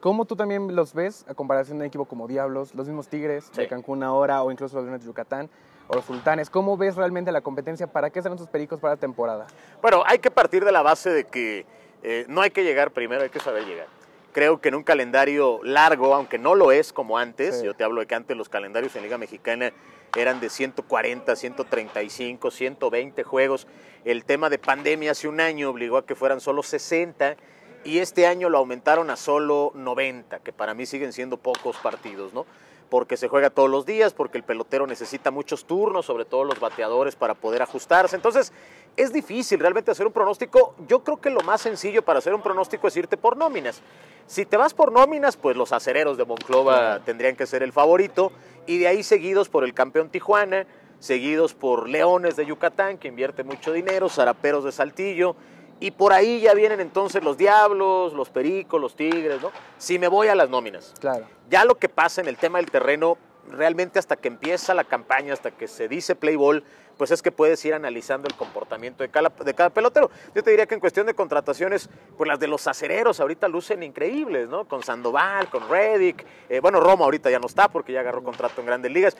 ¿cómo 0.00 0.24
tú 0.24 0.34
también 0.34 0.74
los 0.74 0.94
ves 0.94 1.24
a 1.28 1.34
comparación 1.34 1.78
de 1.78 1.84
un 1.84 1.86
equipo 1.86 2.04
como 2.04 2.26
Diablos, 2.26 2.74
los 2.74 2.86
mismos 2.86 3.08
Tigres 3.08 3.52
de 3.52 3.68
Cancún 3.68 4.02
ahora 4.02 4.42
o 4.42 4.50
incluso 4.50 4.76
los 4.76 4.84
Leones 4.84 5.02
de 5.02 5.06
Yucatán? 5.06 5.50
o 5.90 5.96
los 5.96 6.04
sultanes. 6.04 6.48
¿Cómo 6.50 6.76
ves 6.76 6.94
realmente 6.94 7.32
la 7.32 7.40
competencia? 7.40 7.88
¿Para 7.88 8.10
qué 8.10 8.22
serán 8.22 8.38
sus 8.38 8.46
pericos 8.46 8.78
para 8.78 8.94
la 8.94 9.00
temporada? 9.00 9.46
Bueno, 9.82 10.04
hay 10.06 10.20
que 10.20 10.30
partir 10.30 10.64
de 10.64 10.70
la 10.70 10.82
base 10.82 11.10
de 11.10 11.24
que 11.24 11.66
eh, 12.02 12.24
no 12.28 12.40
hay 12.40 12.50
que 12.50 12.62
llegar 12.62 12.92
primero, 12.92 13.22
hay 13.22 13.28
que 13.28 13.40
saber 13.40 13.64
llegar. 13.64 13.88
Creo 14.32 14.60
que 14.60 14.68
en 14.68 14.76
un 14.76 14.84
calendario 14.84 15.58
largo, 15.64 16.14
aunque 16.14 16.38
no 16.38 16.54
lo 16.54 16.70
es 16.70 16.92
como 16.92 17.18
antes, 17.18 17.62
yo 17.64 17.74
te 17.74 17.82
hablo 17.82 18.00
de 18.00 18.06
que 18.06 18.14
antes 18.14 18.36
los 18.36 18.48
calendarios 18.48 18.94
en 18.94 19.02
Liga 19.02 19.18
Mexicana 19.18 19.72
eran 20.16 20.38
de 20.38 20.48
140, 20.50 21.34
135, 21.34 22.50
120 22.50 23.22
juegos. 23.24 23.66
El 24.04 24.24
tema 24.24 24.48
de 24.48 24.58
pandemia 24.58 25.12
hace 25.12 25.26
un 25.26 25.40
año 25.40 25.68
obligó 25.68 25.96
a 25.96 26.06
que 26.06 26.14
fueran 26.14 26.40
solo 26.40 26.62
60 26.62 27.36
y 27.82 27.98
este 27.98 28.28
año 28.28 28.48
lo 28.48 28.58
aumentaron 28.58 29.10
a 29.10 29.16
solo 29.16 29.72
90, 29.74 30.38
que 30.40 30.52
para 30.52 30.74
mí 30.74 30.86
siguen 30.86 31.12
siendo 31.12 31.36
pocos 31.36 31.76
partidos, 31.78 32.32
¿no? 32.32 32.46
Porque 32.88 33.16
se 33.16 33.28
juega 33.28 33.50
todos 33.50 33.70
los 33.70 33.86
días, 33.86 34.12
porque 34.12 34.38
el 34.38 34.44
pelotero 34.44 34.86
necesita 34.86 35.30
muchos 35.30 35.64
turnos, 35.64 36.06
sobre 36.06 36.24
todo 36.24 36.44
los 36.44 36.60
bateadores, 36.60 37.16
para 37.16 37.34
poder 37.34 37.62
ajustarse. 37.62 38.16
Entonces, 38.16 38.52
es 39.02 39.12
difícil 39.12 39.58
realmente 39.58 39.90
hacer 39.90 40.06
un 40.06 40.12
pronóstico. 40.12 40.74
Yo 40.86 41.02
creo 41.02 41.20
que 41.20 41.30
lo 41.30 41.40
más 41.40 41.62
sencillo 41.62 42.02
para 42.02 42.18
hacer 42.18 42.34
un 42.34 42.42
pronóstico 42.42 42.88
es 42.88 42.96
irte 42.96 43.16
por 43.16 43.36
nóminas. 43.36 43.80
Si 44.26 44.44
te 44.44 44.56
vas 44.56 44.74
por 44.74 44.92
nóminas, 44.92 45.36
pues 45.36 45.56
los 45.56 45.72
acereros 45.72 46.18
de 46.18 46.24
Monclova 46.24 47.00
tendrían 47.04 47.34
que 47.34 47.46
ser 47.46 47.62
el 47.62 47.72
favorito 47.72 48.30
y 48.66 48.78
de 48.78 48.88
ahí 48.88 49.02
seguidos 49.02 49.48
por 49.48 49.64
el 49.64 49.74
campeón 49.74 50.10
Tijuana, 50.10 50.66
seguidos 50.98 51.54
por 51.54 51.88
Leones 51.88 52.36
de 52.36 52.44
Yucatán, 52.44 52.98
que 52.98 53.08
invierte 53.08 53.42
mucho 53.42 53.72
dinero, 53.72 54.08
Zaraperos 54.08 54.64
de 54.64 54.72
Saltillo, 54.72 55.34
y 55.80 55.92
por 55.92 56.12
ahí 56.12 56.40
ya 56.40 56.52
vienen 56.52 56.78
entonces 56.78 57.24
los 57.24 57.38
Diablos, 57.38 58.12
los 58.12 58.28
Pericos, 58.28 58.78
los 58.78 58.94
Tigres, 58.94 59.40
¿no? 59.40 59.50
Si 59.78 59.98
me 59.98 60.08
voy 60.08 60.28
a 60.28 60.34
las 60.34 60.50
nóminas. 60.50 60.92
Claro. 61.00 61.26
Ya 61.48 61.64
lo 61.64 61.76
que 61.76 61.88
pasa 61.88 62.20
en 62.20 62.28
el 62.28 62.36
tema 62.36 62.58
del 62.58 62.70
terreno, 62.70 63.16
realmente 63.52 63.98
hasta 63.98 64.16
que 64.16 64.28
empieza 64.28 64.74
la 64.74 64.84
campaña, 64.84 65.32
hasta 65.32 65.50
que 65.50 65.68
se 65.68 65.88
dice 65.88 66.14
play 66.14 66.36
ball, 66.36 66.64
pues 66.96 67.10
es 67.10 67.22
que 67.22 67.32
puedes 67.32 67.64
ir 67.64 67.74
analizando 67.74 68.28
el 68.28 68.34
comportamiento 68.34 69.02
de 69.02 69.08
cada, 69.08 69.30
de 69.30 69.54
cada 69.54 69.70
pelotero. 69.70 70.10
Yo 70.34 70.42
te 70.42 70.50
diría 70.50 70.66
que 70.66 70.74
en 70.74 70.80
cuestión 70.80 71.06
de 71.06 71.14
contrataciones, 71.14 71.88
pues 72.16 72.28
las 72.28 72.38
de 72.38 72.46
los 72.46 72.66
acereros 72.66 73.20
ahorita 73.20 73.48
lucen 73.48 73.82
increíbles, 73.82 74.48
¿no? 74.48 74.66
Con 74.66 74.82
Sandoval, 74.82 75.48
con 75.48 75.68
Reddick, 75.68 76.26
eh, 76.48 76.60
bueno, 76.60 76.80
Roma 76.80 77.04
ahorita 77.04 77.30
ya 77.30 77.38
no 77.38 77.46
está 77.46 77.68
porque 77.68 77.92
ya 77.92 78.00
agarró 78.00 78.22
contrato 78.22 78.60
en 78.60 78.66
grandes 78.66 78.92
ligas. 78.92 79.16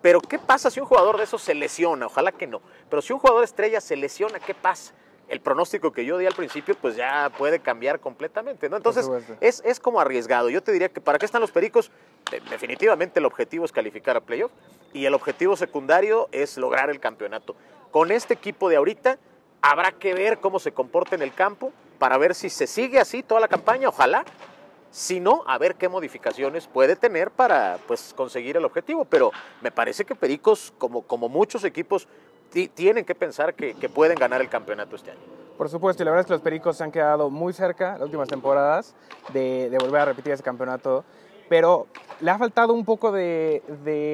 Pero 0.00 0.20
¿qué 0.20 0.38
pasa 0.38 0.70
si 0.70 0.80
un 0.80 0.86
jugador 0.86 1.18
de 1.18 1.24
esos 1.24 1.42
se 1.42 1.54
lesiona? 1.54 2.06
Ojalá 2.06 2.32
que 2.32 2.46
no. 2.46 2.62
Pero 2.88 3.02
si 3.02 3.12
un 3.12 3.18
jugador 3.18 3.44
estrella 3.44 3.80
se 3.80 3.96
lesiona, 3.96 4.38
¿qué 4.38 4.54
pasa? 4.54 4.94
el 5.28 5.40
pronóstico 5.40 5.92
que 5.92 6.04
yo 6.04 6.18
di 6.18 6.26
al 6.26 6.34
principio, 6.34 6.74
pues 6.80 6.96
ya 6.96 7.30
puede 7.36 7.60
cambiar 7.60 8.00
completamente, 8.00 8.68
¿no? 8.68 8.76
Entonces, 8.76 9.08
es, 9.40 9.62
es, 9.64 9.78
como 9.78 10.00
arriesgado. 10.00 10.48
Yo 10.48 10.62
te 10.62 10.72
diría 10.72 10.88
que 10.88 11.00
para 11.00 11.18
qué 11.18 11.26
están 11.26 11.40
los 11.40 11.50
pericos, 11.52 11.90
definitivamente 12.30 13.20
el 13.20 13.26
objetivo 13.26 13.64
es 13.64 13.72
calificar 13.72 14.16
a 14.16 14.20
playoff 14.20 14.52
y 14.92 15.04
el 15.04 15.14
objetivo 15.14 15.56
secundario 15.56 16.28
es 16.32 16.56
lograr 16.56 16.90
el 16.90 17.00
campeonato. 17.00 17.54
Con 17.90 18.10
este 18.10 18.34
equipo 18.34 18.68
de 18.68 18.76
ahorita 18.76 19.18
habrá 19.60 19.92
que 19.92 20.14
ver 20.14 20.38
cómo 20.38 20.58
se 20.58 20.72
comporta 20.72 21.14
en 21.14 21.22
el 21.22 21.34
campo 21.34 21.72
para 21.98 22.16
ver 22.18 22.34
si 22.34 22.48
se 22.50 22.66
sigue 22.66 23.00
así 23.00 23.22
toda 23.22 23.40
la 23.40 23.48
campaña, 23.48 23.88
ojalá. 23.88 24.24
Si 24.90 25.20
no, 25.20 25.42
a 25.46 25.58
ver 25.58 25.74
qué 25.74 25.88
modificaciones 25.88 26.66
puede 26.66 26.96
tener 26.96 27.30
para 27.30 27.78
pues, 27.86 28.14
conseguir 28.16 28.56
el 28.56 28.64
objetivo. 28.64 29.04
Pero 29.04 29.32
me 29.60 29.70
parece 29.70 30.04
que 30.04 30.14
Pericos, 30.14 30.72
como, 30.78 31.02
como 31.02 31.28
muchos 31.28 31.64
equipos, 31.64 32.08
tienen 32.74 33.04
que 33.04 33.14
pensar 33.14 33.54
que, 33.54 33.74
pueden 33.90 34.16
ganar 34.16 34.40
el 34.40 34.48
campeonato 34.48 34.96
este 34.96 35.10
año. 35.10 35.20
Por 35.58 35.68
supuesto, 35.68 36.02
y 36.02 36.06
la 36.06 36.12
verdad 36.12 36.20
es 36.22 36.26
que 36.26 36.32
los 36.32 36.40
Pericos 36.40 36.76
se 36.78 36.84
han 36.84 36.92
quedado 36.92 37.28
muy 37.28 37.52
cerca 37.52 37.92
las 37.92 38.02
últimas 38.02 38.28
temporadas 38.28 38.94
de, 39.32 39.68
de 39.68 39.78
volver 39.78 40.00
a 40.00 40.04
repetir 40.06 40.32
ese 40.32 40.42
campeonato 40.42 41.04
pero 41.48 41.86
le 42.20 42.30
ha 42.30 42.38
faltado 42.38 42.72
un 42.72 42.84
poco 42.84 43.12
de, 43.12 43.62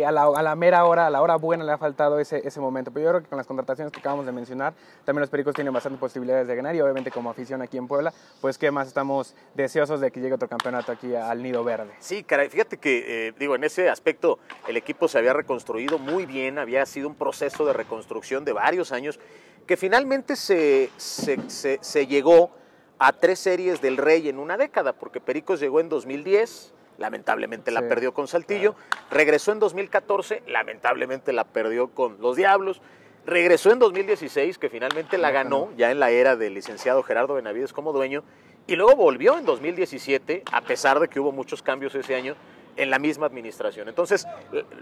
a, 0.07 0.13
la, 0.13 0.55
mera 0.57 0.85
hora, 0.85 1.07
a 1.07 1.11
la 1.11 1.23
hora 1.23 1.37
buena 1.37 1.65
le 1.65 1.73
ha 1.73 1.79
faltado 1.79 2.19
ese, 2.19 2.61
momento. 2.61 2.91
Pero 2.91 3.05
yo 3.05 3.11
creo 3.11 3.23
que 3.23 3.29
con 3.29 3.39
las 3.39 3.47
contrataciones 3.47 3.93
que 3.93 4.01
acabamos 4.01 4.27
de 4.27 4.33
mencionar, 4.33 4.75
también 5.05 5.21
los 5.21 5.31
Pericos 5.31 5.55
tienen 5.55 5.73
bastantes 5.73 5.99
posibilidades 5.99 6.47
de 6.47 6.55
ganar 6.55 6.75
y 6.75 6.81
obviamente 6.81 7.11
como 7.11 7.31
afición 7.31 7.63
aquí 7.63 7.79
en 7.79 7.89
Puebla, 7.89 8.13
pues 8.41 8.59
que 8.59 8.71
más 8.71 8.89
estamos 8.89 9.35
deseosos 9.55 10.01
de 10.01 10.11
que 10.11 10.21
llegue 10.21 10.35
otro 10.35 10.49
campeonato 10.49 10.93
aquí 10.93 11.15
al 11.15 11.43
Nido 11.43 11.65
Verde. 11.65 11.93
Sí, 11.99 12.25
caray, 12.25 12.49
fíjate 12.51 12.77
que, 12.77 13.29
eh, 13.29 13.33
digo, 13.39 13.55
en 13.55 13.65
ese 13.65 13.89
aspecto 13.89 14.39
el 14.69 14.77
equipo 14.77 15.09
se 15.09 15.19
había 15.19 15.33
reconstruido 15.33 15.99
muy 15.99 16.27
bien, 16.27 16.59
había 16.59 16.85
sido 16.87 17.09
un 17.09 17.15
proceso 17.15 17.65
de 17.65 17.73
reconstrucción 17.73 18.45
de 18.45 18.53
varios 18.53 18.93
años 18.93 19.19
que 19.67 19.79
finalmente 19.79 20.37
se, 20.37 20.91
se 20.99 22.07
llegó 22.07 22.51
a 22.99 23.13
tres 23.13 23.39
series 23.39 23.81
del 23.81 23.97
Rey 23.97 24.29
en 24.29 24.39
una 24.39 24.57
década, 24.57 24.93
porque 24.93 25.21
Pericos 25.21 25.61
llegó 25.61 25.81
en 25.81 25.89
2010, 25.89 26.75
lamentablemente 26.99 27.71
la 27.71 27.83
perdió 27.83 28.15
con 28.15 28.29
Saltillo, 28.29 28.75
regresó 29.11 29.53
en 29.53 29.59
2014, 29.59 30.43
lamentablemente 30.47 31.33
la 31.33 31.45
perdió 31.45 31.89
con 31.89 32.21
los 32.21 32.37
Diablos, 32.37 32.81
regresó 33.27 33.73
en 33.73 33.79
2016, 33.79 34.59
que 34.59 34.69
finalmente 34.69 35.19
la 35.19 35.31
ganó 35.31 35.71
ya 35.77 35.91
en 35.91 36.01
la 36.01 36.11
era 36.11 36.37
del 36.37 36.55
licenciado 36.55 37.03
Gerardo 37.03 37.35
Benavides 37.35 37.73
como 37.73 37.93
dueño, 37.93 38.23
y 38.67 38.77
luego 38.77 38.97
volvió 38.97 39.37
en 39.39 39.45
2017, 39.45 40.43
a 40.51 40.61
pesar 40.63 41.01
de 41.01 41.09
que 41.09 41.21
hubo 41.21 41.33
muchos 41.33 41.63
cambios 41.63 41.95
ese 41.95 42.15
año 42.15 42.35
en 42.77 42.91
la 42.91 42.99
misma 42.99 43.27
administración. 43.27 43.89
Entonces, 43.89 44.27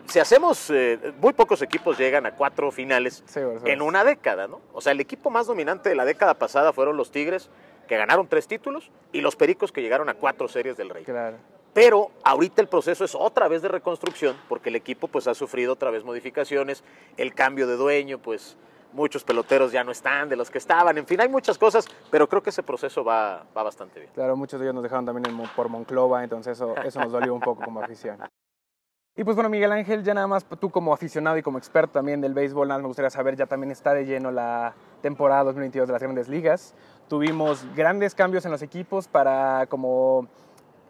si 0.07 0.19
hacemos, 0.19 0.71
eh, 0.71 1.13
muy 1.19 1.33
pocos 1.33 1.63
equipos 1.63 1.99
llegan 1.99 2.27
a 2.27 2.35
cuatro 2.35 2.71
finales 2.71 3.23
en 3.65 3.83
una 3.83 4.05
década, 4.05 4.49
¿no? 4.49 4.61
O 4.73 4.81
sea, 4.81 4.93
el 4.93 5.01
equipo 5.01 5.31
más 5.31 5.47
dominante 5.47 5.89
de 5.89 5.95
la 5.95 6.05
década 6.05 6.35
pasada 6.35 6.73
fueron 6.73 6.97
los 6.97 7.11
Tigres, 7.11 7.51
que 7.89 7.97
ganaron 7.97 8.29
tres 8.29 8.47
títulos, 8.47 8.91
y 9.13 9.21
los 9.21 9.37
Pericos, 9.37 9.73
que 9.73 9.83
llegaron 9.83 10.09
a 10.09 10.15
cuatro 10.15 10.49
series 10.49 10.77
del 10.77 10.89
Rey. 10.89 11.05
Claro. 11.05 11.37
Pero 11.75 12.11
ahorita 12.23 12.61
el 12.61 12.69
proceso 12.69 13.05
es 13.05 13.15
otra 13.15 13.49
vez 13.49 13.63
de 13.63 13.69
reconstrucción, 13.69 14.37
porque 14.49 14.69
el 14.69 14.77
equipo 14.77 15.09
pues 15.09 15.27
ha 15.27 15.35
sufrido 15.35 15.73
otra 15.73 15.91
vez 15.91 16.05
modificaciones, 16.05 16.85
el 17.17 17.35
cambio 17.35 17.67
de 17.67 17.77
dueño, 17.77 18.19
pues 18.19 18.57
muchos 18.93 19.25
peloteros 19.25 19.73
ya 19.73 19.83
no 19.83 19.91
están 19.91 20.29
de 20.29 20.37
los 20.37 20.51
que 20.51 20.59
estaban, 20.59 20.99
en 20.99 21.07
fin, 21.07 21.21
hay 21.21 21.29
muchas 21.29 21.57
cosas, 21.57 21.87
pero 22.11 22.29
creo 22.29 22.43
que 22.43 22.51
ese 22.51 22.63
proceso 22.63 23.03
va, 23.03 23.47
va 23.57 23.63
bastante 23.63 24.01
bien. 24.01 24.13
Claro, 24.15 24.37
muchos 24.37 24.61
de 24.61 24.67
ellos 24.67 24.75
nos 24.75 24.83
dejaron 24.83 25.07
también 25.07 25.35
por 25.57 25.71
Monclova, 25.71 26.23
entonces 26.23 26.59
eso, 26.59 26.77
eso 26.85 27.01
nos 27.01 27.11
dolió 27.11 27.35
un 27.35 27.41
poco 27.41 27.65
como 27.65 27.81
afición. 27.81 28.19
Y 29.15 29.25
pues 29.25 29.37
bueno, 29.37 29.51
Miguel 29.51 29.71
Ángel, 29.73 30.03
ya 30.03 30.15
nada 30.15 30.27
más 30.27 30.43
tú 30.59 30.71
como 30.71 30.95
aficionado 30.95 31.37
y 31.37 31.43
como 31.43 31.59
experto 31.59 31.93
también 31.93 32.23
del 32.23 32.33
béisbol, 32.33 32.67
nada 32.67 32.79
más 32.79 32.85
me 32.85 32.89
gustaría 32.89 33.11
saber, 33.11 33.37
ya 33.37 33.45
también 33.45 33.71
está 33.71 33.93
de 33.93 34.07
lleno 34.07 34.31
la 34.31 34.73
temporada 35.03 35.45
2022 35.45 35.87
de 35.87 35.93
las 35.93 36.03
grandes 36.03 36.29
ligas. 36.31 36.75
Tuvimos 37.09 37.67
grandes 37.77 38.15
cambios 38.15 38.47
en 38.47 38.53
los 38.53 38.63
equipos 38.63 39.09
para 39.09 39.67
como 39.67 40.29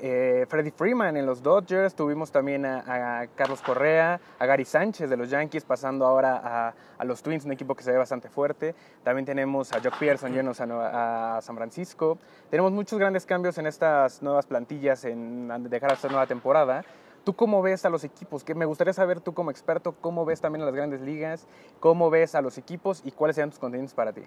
eh, 0.05 0.47
Freddie 0.49 0.73
Freeman 0.73 1.17
en 1.17 1.27
los 1.27 1.45
Dodgers, 1.45 1.95
tuvimos 1.95 2.33
también 2.33 2.67
a, 2.67 3.29
Carlos 3.37 3.63
Correa, 3.63 4.21
a 4.37 4.47
Gary 4.47 4.65
Sánchez 4.65 5.09
de 5.09 5.17
los 5.17 5.31
Yankees, 5.31 5.65
pasando 5.65 6.05
ahora 6.05 6.75
a, 6.99 7.05
los 7.05 7.23
Twins, 7.23 7.45
un 7.45 7.53
equipo 7.53 7.77
que 7.77 7.85
se 7.85 7.93
ve 7.93 7.99
bastante 7.99 8.29
fuerte. 8.29 8.75
También 9.05 9.25
tenemos 9.25 9.73
a 9.73 9.81
Jock 9.81 9.97
Pearson 10.01 10.33
llenos 10.33 10.61
a, 10.61 11.39
San 11.41 11.55
Francisco. 11.55 12.19
Tenemos 12.51 12.73
muchos 12.73 12.99
grandes 12.99 13.25
cambios 13.25 13.59
en 13.59 13.67
estas 13.67 14.23
nuevas 14.23 14.45
plantillas 14.47 15.05
en, 15.05 15.47
de 15.71 15.81
cara 15.81 15.93
a 15.93 15.95
esta 15.95 16.09
nueva 16.09 16.27
temporada. 16.27 16.85
¿Tú 17.23 17.37
cómo 17.37 17.63
ves 17.63 17.85
a 17.85 17.89
los 17.89 18.03
equipos? 18.03 18.43
Que 18.43 18.57
me 18.57 18.65
gustaría 18.65 18.93
saber 18.93 19.21
tú 19.21 19.35
como 19.35 19.53
experto 19.53 19.95
cómo 20.01 20.25
ves 20.25 20.41
también 20.41 20.63
a 20.63 20.67
las 20.67 20.75
grandes 20.75 21.01
ligas, 21.01 21.47
cómo 21.79 22.11
ves 22.11 22.35
a 22.35 22.43
los 22.43 22.59
equipos 22.59 23.03
y 23.05 23.13
cuáles 23.13 23.37
serían 23.37 23.51
tus 23.51 23.61
contenidos 23.61 23.95
para 23.95 24.13
ti. 24.13 24.23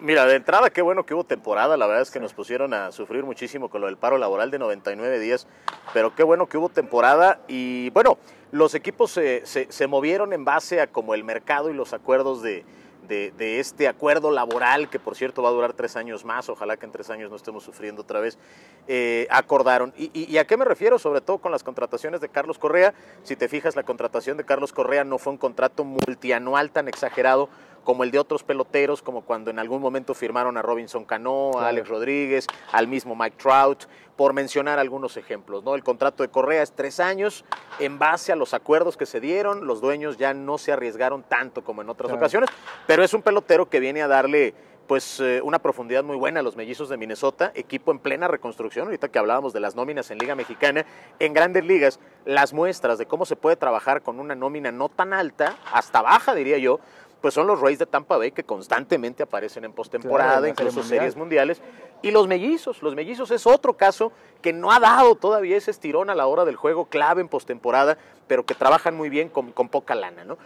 Mira, 0.00 0.26
de 0.26 0.36
entrada, 0.36 0.70
qué 0.70 0.80
bueno 0.80 1.04
que 1.04 1.14
hubo 1.14 1.24
temporada. 1.24 1.76
La 1.76 1.86
verdad 1.86 2.02
es 2.02 2.10
que 2.10 2.20
nos 2.20 2.32
pusieron 2.32 2.72
a 2.72 2.92
sufrir 2.92 3.24
muchísimo 3.24 3.68
con 3.68 3.80
lo 3.80 3.88
del 3.88 3.96
paro 3.96 4.16
laboral 4.16 4.50
de 4.50 4.58
99 4.58 5.18
días. 5.18 5.46
Pero 5.92 6.14
qué 6.14 6.22
bueno 6.22 6.46
que 6.46 6.56
hubo 6.56 6.68
temporada. 6.68 7.40
Y 7.48 7.90
bueno, 7.90 8.18
los 8.52 8.74
equipos 8.74 9.10
se, 9.10 9.44
se, 9.44 9.86
movieron 9.86 10.32
en 10.32 10.44
base 10.44 10.80
a 10.80 10.86
como 10.86 11.14
el 11.14 11.24
mercado 11.24 11.70
y 11.70 11.74
los 11.74 11.92
acuerdos 11.92 12.42
de, 12.42 12.64
de, 13.08 13.60
este 13.60 13.88
acuerdo 13.88 14.30
laboral, 14.30 14.88
que 14.88 14.98
por 14.98 15.16
cierto 15.16 15.42
va 15.42 15.48
a 15.48 15.52
durar 15.52 15.72
tres 15.72 15.96
años 15.96 16.24
más. 16.24 16.48
Ojalá 16.48 16.76
que 16.76 16.86
en 16.86 16.92
tres 16.92 17.10
años 17.10 17.30
no 17.30 17.36
estemos 17.36 17.64
sufriendo 17.64 18.02
otra 18.02 18.20
vez. 18.20 18.38
Eh, 18.86 19.26
acordaron. 19.30 19.92
Y, 19.96 20.10
y, 20.14 20.38
a 20.38 20.46
qué 20.46 20.56
me 20.56 20.64
refiero? 20.64 20.98
Sobre 20.98 21.20
todo 21.20 21.38
con 21.38 21.50
las 21.50 21.64
contrataciones 21.64 22.20
de 22.20 22.28
Carlos 22.28 22.58
Correa. 22.58 22.94
Si 23.24 23.34
te 23.34 23.48
fijas, 23.48 23.74
la 23.74 23.82
contratación 23.82 24.36
de 24.36 24.44
Carlos 24.44 24.72
Correa 24.72 25.02
no 25.04 25.18
fue 25.18 25.32
un 25.32 25.38
contrato 25.38 25.84
multianual 25.84 26.70
tan 26.70 26.86
exagerado 26.88 27.48
como 27.84 28.04
el 28.04 28.10
de 28.10 28.18
otros 28.18 28.42
peloteros, 28.42 29.02
como 29.02 29.22
cuando 29.22 29.50
en 29.50 29.58
algún 29.58 29.80
momento 29.82 30.14
firmaron 30.14 30.56
a 30.56 30.62
Robinson 30.62 31.04
Cano, 31.04 31.52
a 31.58 31.68
Alex 31.68 31.88
Rodríguez, 31.88 32.46
al 32.72 32.88
mismo 32.88 33.16
Mike 33.16 33.36
Trout, 33.36 33.84
por 34.16 34.32
mencionar 34.32 34.78
algunos 34.78 35.16
ejemplos. 35.16 35.64
¿no? 35.64 35.74
El 35.74 35.82
contrato 35.82 36.22
de 36.22 36.28
Correa 36.28 36.62
es 36.62 36.72
tres 36.72 37.00
años, 37.00 37.44
en 37.78 37.98
base 37.98 38.32
a 38.32 38.36
los 38.36 38.54
acuerdos 38.54 38.96
que 38.96 39.06
se 39.06 39.20
dieron, 39.20 39.66
los 39.66 39.80
dueños 39.80 40.16
ya 40.16 40.34
no 40.34 40.58
se 40.58 40.72
arriesgaron 40.72 41.22
tanto 41.22 41.64
como 41.64 41.82
en 41.82 41.88
otras 41.88 42.12
ocasiones, 42.12 42.50
pero 42.86 43.02
es 43.02 43.14
un 43.14 43.22
pelotero 43.22 43.68
que 43.68 43.80
viene 43.80 44.02
a 44.02 44.08
darle 44.08 44.54
pues 44.86 45.20
eh, 45.20 45.40
una 45.42 45.58
profundidad 45.58 46.04
muy 46.04 46.16
buena 46.16 46.40
a 46.40 46.42
los 46.42 46.56
mellizos 46.56 46.88
de 46.88 46.96
Minnesota, 46.96 47.52
equipo 47.54 47.92
en 47.92 47.98
plena 47.98 48.28
reconstrucción, 48.28 48.86
ahorita 48.86 49.08
que 49.08 49.18
hablábamos 49.18 49.52
de 49.52 49.60
las 49.60 49.74
nóminas 49.74 50.10
en 50.10 50.18
Liga 50.18 50.34
Mexicana, 50.34 50.84
en 51.18 51.32
grandes 51.32 51.64
ligas, 51.64 52.00
las 52.24 52.52
muestras 52.52 52.98
de 52.98 53.06
cómo 53.06 53.24
se 53.24 53.36
puede 53.36 53.56
trabajar 53.56 54.02
con 54.02 54.20
una 54.20 54.34
nómina 54.34 54.72
no 54.72 54.88
tan 54.88 55.12
alta, 55.12 55.56
hasta 55.72 56.02
baja 56.02 56.34
diría 56.34 56.58
yo, 56.58 56.80
pues 57.22 57.34
son 57.34 57.46
los 57.46 57.60
Rays 57.60 57.78
de 57.78 57.86
Tampa 57.86 58.18
Bay 58.18 58.32
que 58.32 58.42
constantemente 58.42 59.22
aparecen 59.22 59.64
en 59.64 59.72
postemporada, 59.72 60.40
claro, 60.40 60.48
incluso 60.48 60.82
series 60.82 61.16
mundiales. 61.16 61.62
Y 62.02 62.10
los 62.10 62.26
mellizos, 62.26 62.82
los 62.82 62.96
mellizos 62.96 63.30
es 63.30 63.46
otro 63.46 63.74
caso 63.74 64.10
que 64.42 64.52
no 64.52 64.72
ha 64.72 64.80
dado 64.80 65.14
todavía 65.14 65.56
ese 65.56 65.70
estirón 65.70 66.10
a 66.10 66.16
la 66.16 66.26
hora 66.26 66.44
del 66.44 66.56
juego 66.56 66.86
clave 66.86 67.22
en 67.22 67.28
postemporada, 67.28 67.96
pero 68.26 68.44
que 68.44 68.56
trabajan 68.56 68.96
muy 68.96 69.08
bien 69.08 69.28
con, 69.28 69.52
con 69.52 69.68
poca 69.68 69.94
lana, 69.94 70.24
¿no? 70.24 70.36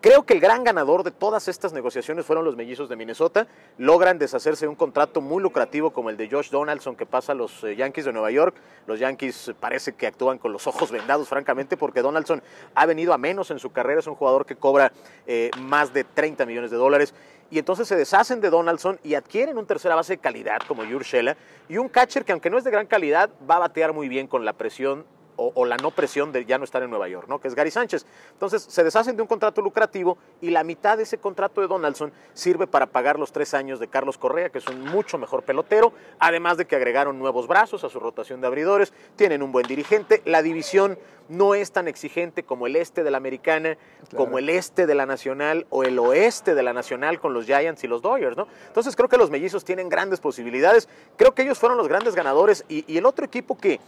Creo 0.00 0.24
que 0.24 0.32
el 0.32 0.38
gran 0.38 0.62
ganador 0.62 1.02
de 1.02 1.10
todas 1.10 1.48
estas 1.48 1.72
negociaciones 1.72 2.24
fueron 2.24 2.44
los 2.44 2.54
mellizos 2.54 2.88
de 2.88 2.94
Minnesota. 2.94 3.48
Logran 3.78 4.16
deshacerse 4.16 4.64
de 4.64 4.68
un 4.68 4.76
contrato 4.76 5.20
muy 5.20 5.42
lucrativo 5.42 5.90
como 5.90 6.08
el 6.08 6.16
de 6.16 6.30
Josh 6.30 6.50
Donaldson 6.50 6.94
que 6.94 7.04
pasa 7.04 7.32
a 7.32 7.34
los 7.34 7.64
eh, 7.64 7.74
Yankees 7.74 8.04
de 8.04 8.12
Nueva 8.12 8.30
York. 8.30 8.54
Los 8.86 9.00
Yankees 9.00 9.54
parece 9.58 9.94
que 9.94 10.06
actúan 10.06 10.38
con 10.38 10.52
los 10.52 10.68
ojos 10.68 10.92
vendados, 10.92 11.28
francamente, 11.28 11.76
porque 11.76 12.00
Donaldson 12.00 12.40
ha 12.76 12.86
venido 12.86 13.12
a 13.12 13.18
menos 13.18 13.50
en 13.50 13.58
su 13.58 13.72
carrera. 13.72 13.98
Es 13.98 14.06
un 14.06 14.14
jugador 14.14 14.46
que 14.46 14.54
cobra 14.54 14.92
eh, 15.26 15.50
más 15.58 15.92
de 15.92 16.04
30 16.04 16.46
millones 16.46 16.70
de 16.70 16.76
dólares. 16.76 17.12
Y 17.50 17.58
entonces 17.58 17.88
se 17.88 17.96
deshacen 17.96 18.40
de 18.40 18.50
Donaldson 18.50 19.00
y 19.02 19.14
adquieren 19.14 19.58
un 19.58 19.66
tercera 19.66 19.96
base 19.96 20.12
de 20.12 20.18
calidad 20.18 20.58
como 20.68 20.82
Urshela 20.82 21.36
y 21.68 21.78
un 21.78 21.88
catcher 21.88 22.24
que 22.24 22.30
aunque 22.30 22.50
no 22.50 22.58
es 22.58 22.62
de 22.62 22.70
gran 22.70 22.86
calidad 22.86 23.30
va 23.50 23.56
a 23.56 23.60
batear 23.60 23.92
muy 23.92 24.08
bien 24.08 24.28
con 24.28 24.44
la 24.44 24.52
presión 24.52 25.06
o, 25.38 25.52
o, 25.54 25.64
la 25.64 25.76
no 25.76 25.92
presión 25.92 26.32
de 26.32 26.44
ya 26.44 26.58
no 26.58 26.64
estar 26.64 26.82
en 26.82 26.90
Nueva 26.90 27.08
York, 27.08 27.28
¿no? 27.28 27.40
que 27.40 27.48
es 27.48 27.54
Gary 27.54 27.70
Sánchez. 27.70 28.04
Entonces 28.32 28.62
se 28.62 28.84
deshacen 28.84 29.16
de 29.16 29.22
un 29.22 29.28
contrato 29.28 29.62
lucrativo 29.62 30.18
y 30.40 30.50
la 30.50 30.64
mitad 30.64 30.96
de 30.96 31.04
ese 31.04 31.18
contrato 31.18 31.60
de 31.60 31.68
Donaldson 31.68 32.12
sirve 32.34 32.66
para 32.66 32.86
pagar 32.86 33.18
los 33.18 33.32
tres 33.32 33.54
años 33.54 33.78
de 33.78 33.88
Carlos 33.88 34.18
Correa, 34.18 34.50
que 34.50 34.58
es 34.58 34.66
un 34.66 34.82
mucho 34.82 35.16
mejor 35.16 35.44
pelotero, 35.44 35.92
además 36.18 36.56
de 36.56 36.66
que 36.66 36.76
agregaron 36.76 37.18
nuevos 37.18 37.46
brazos 37.46 37.84
a 37.84 37.88
su 37.88 38.00
rotación 38.00 38.40
de 38.40 38.48
abridores, 38.48 38.92
tienen 39.16 39.42
un 39.42 39.52
buen 39.52 39.66
dirigente, 39.66 40.22
la 40.24 40.42
división 40.42 40.98
no 41.28 41.54
es 41.54 41.72
tan 41.72 41.88
exigente 41.88 42.42
como 42.42 42.66
el 42.66 42.76
este 42.76 43.04
de 43.04 43.10
la 43.10 43.18
americana, 43.18 43.76
claro. 44.08 44.24
como 44.24 44.38
el 44.38 44.48
este 44.48 44.86
de 44.86 44.94
la 44.94 45.06
nacional 45.06 45.66
o 45.70 45.84
el 45.84 45.98
oeste 45.98 46.54
de 46.54 46.62
la 46.62 46.72
nacional 46.72 47.20
con 47.20 47.34
los 47.34 47.44
Giants 47.44 47.84
y 47.84 47.86
los 47.86 48.02
Dodgers, 48.02 48.36
¿no? 48.36 48.48
Entonces 48.66 48.96
creo 48.96 49.08
que 49.08 49.18
los 49.18 49.30
mellizos 49.30 49.64
tienen 49.64 49.88
grandes 49.88 50.20
posibilidades, 50.20 50.88
creo 51.16 51.34
que 51.34 51.42
ellos 51.42 51.58
fueron 51.58 51.78
los 51.78 51.88
grandes 51.88 52.14
ganadores 52.14 52.64
y, 52.68 52.84
y 52.92 52.98
el 52.98 53.06
otro 53.06 53.24
equipo 53.24 53.58
que 53.58 53.78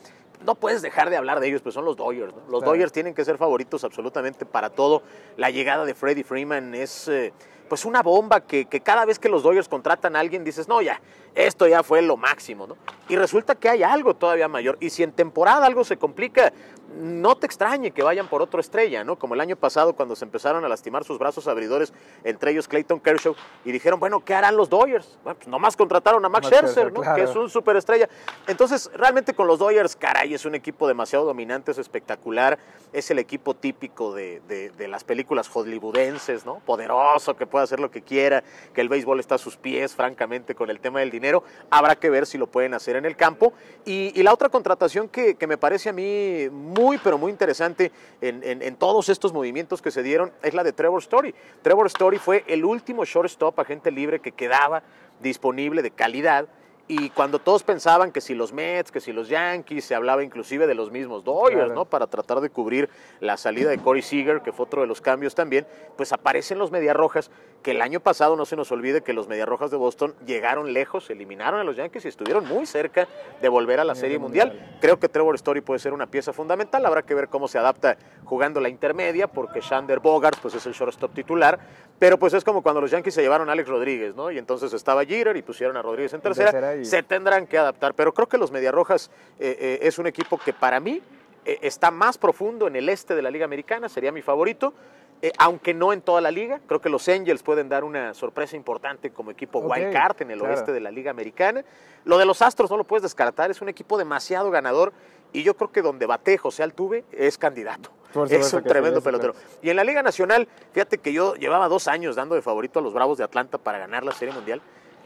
no 0.45 0.55
puedes 0.55 0.83
dejar 0.83 1.11
de 1.11 1.17
hablar 1.17 1.41
de 1.41 1.49
ellos, 1.49 1.63
pues 1.63 1.75
son 1.75 1.85
los 1.85 1.97
Dodgers. 1.97 2.35
¿no? 2.35 2.41
Los 2.49 2.61
claro. 2.61 2.73
Dodgers 2.73 2.93
tienen 2.93 3.15
que 3.15 3.25
ser 3.25 3.39
favoritos 3.39 3.85
absolutamente 3.85 4.47
para 4.47 4.71
todo. 4.71 5.03
La 5.37 5.51
llegada 5.51 5.85
de 5.85 5.95
Freddie 5.95 6.25
Freeman 6.25 6.75
es 6.75 7.09
eh, 7.09 7.33
pues 7.71 7.85
una 7.85 8.03
bomba 8.03 8.41
que, 8.41 8.65
que, 8.65 8.81
cada 8.81 9.05
vez 9.05 9.21
que 9.21 9.29
los 9.29 9.45
Dodgers 9.45 9.69
contratan 9.69 10.17
a 10.17 10.19
alguien 10.21 10.43
dices, 10.43 10.67
no, 10.67 10.83
ya, 10.83 11.01
esto 11.37 11.69
ya 11.69 11.85
fue 11.85 12.03
lo 12.03 12.17
máximo, 12.17 12.67
¿no? 12.67 12.77
Y 13.09 13.15
resulta 13.15 13.55
que 13.55 13.69
hay 13.69 13.85
algo 13.85 14.15
todavía 14.15 14.49
mayor. 14.49 14.77
Y 14.81 14.91
si 14.91 15.05
en 15.05 15.13
temporada 15.13 15.67
algo 15.67 15.85
se 15.85 15.97
complica, 15.97 16.53
no 16.97 17.37
te 17.37 17.47
extrañe 17.47 17.93
que 17.93 18.03
vayan 18.03 18.27
por 18.27 18.43
otra 18.43 18.61
estrella, 18.61 19.05
¿no? 19.05 19.17
Como 19.17 19.35
el 19.35 19.41
año 19.41 19.55
pasado 19.55 19.95
cuando 19.95 20.17
se 20.17 20.25
empezaron 20.25 20.65
a 20.65 20.69
lastimar 20.69 21.05
sus 21.05 21.19
brazos 21.19 21.47
abridores, 21.47 21.93
entre 22.25 22.51
ellos 22.51 22.67
Clayton 22.67 22.99
Kershaw, 22.99 23.37
y 23.65 23.71
dijeron, 23.71 24.01
bueno, 24.01 24.25
¿qué 24.25 24.35
harán 24.35 24.57
los 24.57 24.69
Dodgers? 24.69 25.17
Bueno, 25.23 25.37
pues 25.37 25.49
nomás 25.49 25.77
contrataron 25.77 26.25
a 26.25 26.29
Max, 26.29 26.47
Max 26.47 26.57
Scherzer, 26.57 26.73
Scherzer, 26.73 26.93
¿no? 26.93 27.01
Claro. 27.03 27.17
Que 27.17 27.31
es 27.31 27.37
un 27.37 27.49
superestrella. 27.49 28.09
Entonces, 28.49 28.91
realmente 28.95 29.35
con 29.35 29.47
los 29.47 29.61
Dodgers, 29.61 29.95
caray, 29.95 30.35
es 30.35 30.45
un 30.45 30.57
equipo 30.57 30.89
demasiado 30.89 31.25
dominante, 31.25 31.71
es 31.71 31.79
espectacular, 31.79 32.59
es 32.93 33.11
el 33.13 33.21
equipo 33.21 33.55
típico 33.55 34.13
de, 34.13 34.41
de, 34.49 34.71
de 34.71 34.89
las 34.89 35.05
películas 35.05 35.49
hollywoodenses, 35.49 36.45
¿no? 36.45 36.61
Poderoso, 36.67 37.37
que 37.37 37.47
puede 37.47 37.60
hacer 37.65 37.81
lo 37.81 37.91
que 37.91 38.03
quiera, 38.03 38.43
que 38.75 38.81
el 38.81 38.89
béisbol 38.89 39.21
está 39.21 39.37
a 39.37 39.39
sus 39.39 39.57
pies, 39.57 39.95
francamente, 39.95 40.55
con 40.55 40.71
el 40.71 40.81
tema 40.81 41.01
del 41.01 41.11
dinero. 41.11 41.45
Habrá 41.71 41.97
que 41.97 42.11
ver 42.11 42.27
si 42.27 42.39
lo 42.39 42.47
pueden 42.47 42.75
hacer 42.75 42.97
en 42.97 43.05
el 43.05 43.17
campo. 43.17 43.53
Y, 43.85 44.21
la 44.23 44.35
otra 44.35 44.51
contratación 44.51 45.09
que, 45.09 45.37
que, 45.37 45.47
me 45.47 45.57
parece 45.57 45.89
a 45.89 45.93
mí 45.93 46.49
muy, 46.51 46.99
pero 46.99 47.17
muy 47.17 47.31
interesante 47.31 47.91
en, 48.21 48.43
en, 48.45 48.61
en, 48.63 48.77
todos 48.77 49.09
estos 49.09 49.33
movimientos 49.33 49.81
que 49.81 49.91
se 49.91 50.03
dieron 50.03 50.31
es 50.43 50.53
la 50.55 50.63
de 50.63 50.73
Trevor 50.73 51.01
Story. 51.01 51.35
Trevor 51.63 51.87
Story 51.87 52.19
fue 52.19 52.45
el 52.47 52.65
último 52.65 53.05
shortstop, 53.05 53.59
agente 53.59 53.91
libre, 53.91 54.21
que 54.21 54.33
quedaba 54.33 54.83
disponible 55.21 55.83
de 55.83 55.91
calidad 55.91 56.49
y 56.91 57.09
cuando 57.11 57.39
todos 57.39 57.63
pensaban 57.63 58.11
que 58.11 58.21
si 58.21 58.35
los 58.35 58.53
Mets, 58.53 58.91
que 58.91 58.99
si 59.01 59.13
los 59.13 59.29
Yankees, 59.29 59.85
se 59.85 59.95
hablaba 59.95 60.25
inclusive 60.25 60.67
de 60.67 60.75
los 60.75 60.91
mismos 60.91 61.23
Dodgers, 61.23 61.55
claro. 61.55 61.75
¿no? 61.75 61.85
Para 61.85 62.09
tratar 62.09 62.41
de 62.41 62.51
cubrir 62.51 62.91
la 63.21 63.37
salida 63.37 63.71
de 63.71 63.79
Corey 63.79 64.03
Seager, 64.03 64.41
que 64.41 64.51
fue 64.51 64.67
otro 64.67 64.81
de 64.81 64.89
los 64.89 65.01
cambios 65.01 65.37
también, 65.37 65.69
pues 65.97 66.13
aparecen 66.13 66.59
los 66.59 66.73
Mediarrojas, 66.73 67.31
que 67.63 67.71
el 67.71 67.81
año 67.81 68.01
pasado 68.01 68.35
no 68.35 68.45
se 68.45 68.57
nos 68.57 68.73
olvide 68.73 69.03
que 69.03 69.13
los 69.13 69.29
Mediarrojas 69.29 69.71
de 69.71 69.77
Boston 69.77 70.17
llegaron 70.27 70.73
lejos, 70.73 71.11
eliminaron 71.11 71.61
a 71.61 71.65
los 71.65 71.77
Yankees 71.77 72.07
y 72.07 72.09
estuvieron 72.09 72.49
muy 72.49 72.67
cerca 72.67 73.07
de 73.41 73.49
volver 73.49 73.79
a 73.79 73.85
la 73.85 73.95
Serie 73.95 74.19
mundial. 74.19 74.49
mundial. 74.49 74.79
Creo 74.81 74.99
que 74.99 75.09
Trevor 75.09 75.37
Story 75.37 75.61
puede 75.61 75.79
ser 75.79 75.93
una 75.93 76.09
pieza 76.09 76.33
fundamental, 76.33 76.85
habrá 76.87 77.03
que 77.03 77.15
ver 77.15 77.29
cómo 77.29 77.47
se 77.47 77.59
adapta 77.59 77.99
jugando 78.25 78.59
la 78.61 78.69
intermedia, 78.69 79.29
porque 79.29 79.61
Shander 79.61 80.01
Bogart 80.01 80.41
pues 80.43 80.55
es 80.55 80.67
el 80.67 80.73
shortstop 80.73 81.15
titular, 81.15 81.61
pero 82.01 82.19
pues 82.19 82.33
es 82.33 82.43
como 82.43 82.63
cuando 82.63 82.81
los 82.81 82.91
Yankees 82.91 83.15
se 83.15 83.23
llevaron 83.23 83.49
a 83.49 83.53
Alex 83.53 83.69
Rodríguez, 83.69 84.17
¿no? 84.17 84.31
Y 84.31 84.39
entonces 84.39 84.73
estaba 84.73 85.05
Jeter 85.05 85.37
y 85.37 85.43
pusieron 85.43 85.77
a 85.77 85.83
Rodríguez 85.83 86.15
en 86.15 86.21
tercera. 86.21 86.49
En 86.49 86.55
tercera 86.55 86.80
y... 86.81 86.85
Se 86.85 87.03
tendrán 87.03 87.47
que 87.47 87.59
adaptar, 87.59 87.95
pero 87.95 88.13
creo 88.13 88.29
que 88.29 88.39
los 88.39 88.51
Mediarrojas 88.51 89.11
eh, 89.39 89.57
eh, 89.61 89.79
es 89.83 89.99
un 89.99 90.07
equipo 90.07 90.39
que 90.39 90.53
para 90.53 90.81
mí 90.81 91.03
eh, 91.45 91.59
está 91.63 91.91
más 91.91 92.19
profundo 92.19 92.67
en 92.67 92.77
el 92.77 92.89
este 92.89 93.15
de 93.15 93.23
la 93.23 93.31
Liga 93.31 93.45
Americana, 93.45 93.89
sería 93.89 94.13
mi 94.13 94.23
favorito. 94.23 94.75
Eh, 95.23 95.33
aunque 95.37 95.75
no 95.75 95.93
en 95.93 96.01
toda 96.01 96.23
la 96.23 96.31
liga, 96.31 96.61
creo 96.67 96.81
que 96.81 96.89
los 96.89 97.07
Angels 97.07 97.43
pueden 97.43 97.69
dar 97.69 97.85
una 97.85 98.15
sorpresa 98.15 98.57
importante 98.57 99.11
como 99.11 99.31
equipo 99.31 99.59
okay, 99.59 99.85
wild 99.85 99.93
card 99.93 100.23
en 100.23 100.31
el 100.31 100.39
claro. 100.39 100.55
oeste 100.55 100.73
de 100.73 100.81
la 100.81 100.91
Liga 100.91 101.11
Americana. 101.11 101.63
Lo 102.07 102.17
de 102.17 102.25
los 102.25 102.41
Astros 102.41 102.71
no 102.71 102.79
lo 102.79 102.85
puedes 102.85 103.03
descartar, 103.03 103.51
es 103.51 103.61
un 103.61 103.69
equipo 103.69 103.99
demasiado 103.99 104.51
ganador 104.51 104.95
y 105.35 105.43
yo 105.43 105.55
creo 105.57 105.71
que 105.71 105.83
donde 105.83 106.07
bate 106.07 106.39
José 106.39 106.63
Altuve 106.63 107.05
es 107.13 107.37
candidato. 107.37 107.91
Es 108.31 108.53
un 108.55 108.65
tremendo 108.65 109.03
pelotero. 109.03 109.35
Y 109.61 109.69
en 109.69 109.77
la 109.77 109.85
Liga 109.85 110.03
Nacional, 110.03 110.49
fíjate 110.73 110.97
que 110.99 111.13
yo 111.13 111.35
llevaba 111.35 111.69
dos 111.69 111.87
años 111.87 112.17
dando 112.17 112.35
de 112.35 112.41
favorito 112.43 112.79
a 112.79 112.83
los 112.83 112.95
Bravos 112.95 113.19
de 113.19 113.25
Atlanta 113.25 113.59
para 113.59 113.79
ganar 113.79 114.05
la 114.05 114.13
Serie 114.13 114.35
Mundial. 114.35 114.63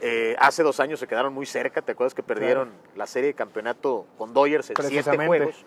Eh, 0.06 0.36
hace 0.38 0.62
dos 0.62 0.80
años 0.80 1.00
se 1.00 1.06
quedaron 1.06 1.32
muy 1.32 1.46
cerca, 1.46 1.80
¿te 1.80 1.92
acuerdas 1.92 2.12
que 2.12 2.22
perdieron 2.22 2.68
claro. 2.68 2.92
la 2.94 3.06
serie 3.06 3.28
de 3.28 3.34
campeonato 3.34 4.04
con 4.18 4.34
Dodgers 4.34 4.68
en 4.68 4.76
siete 4.86 5.16
juegos? 5.26 5.64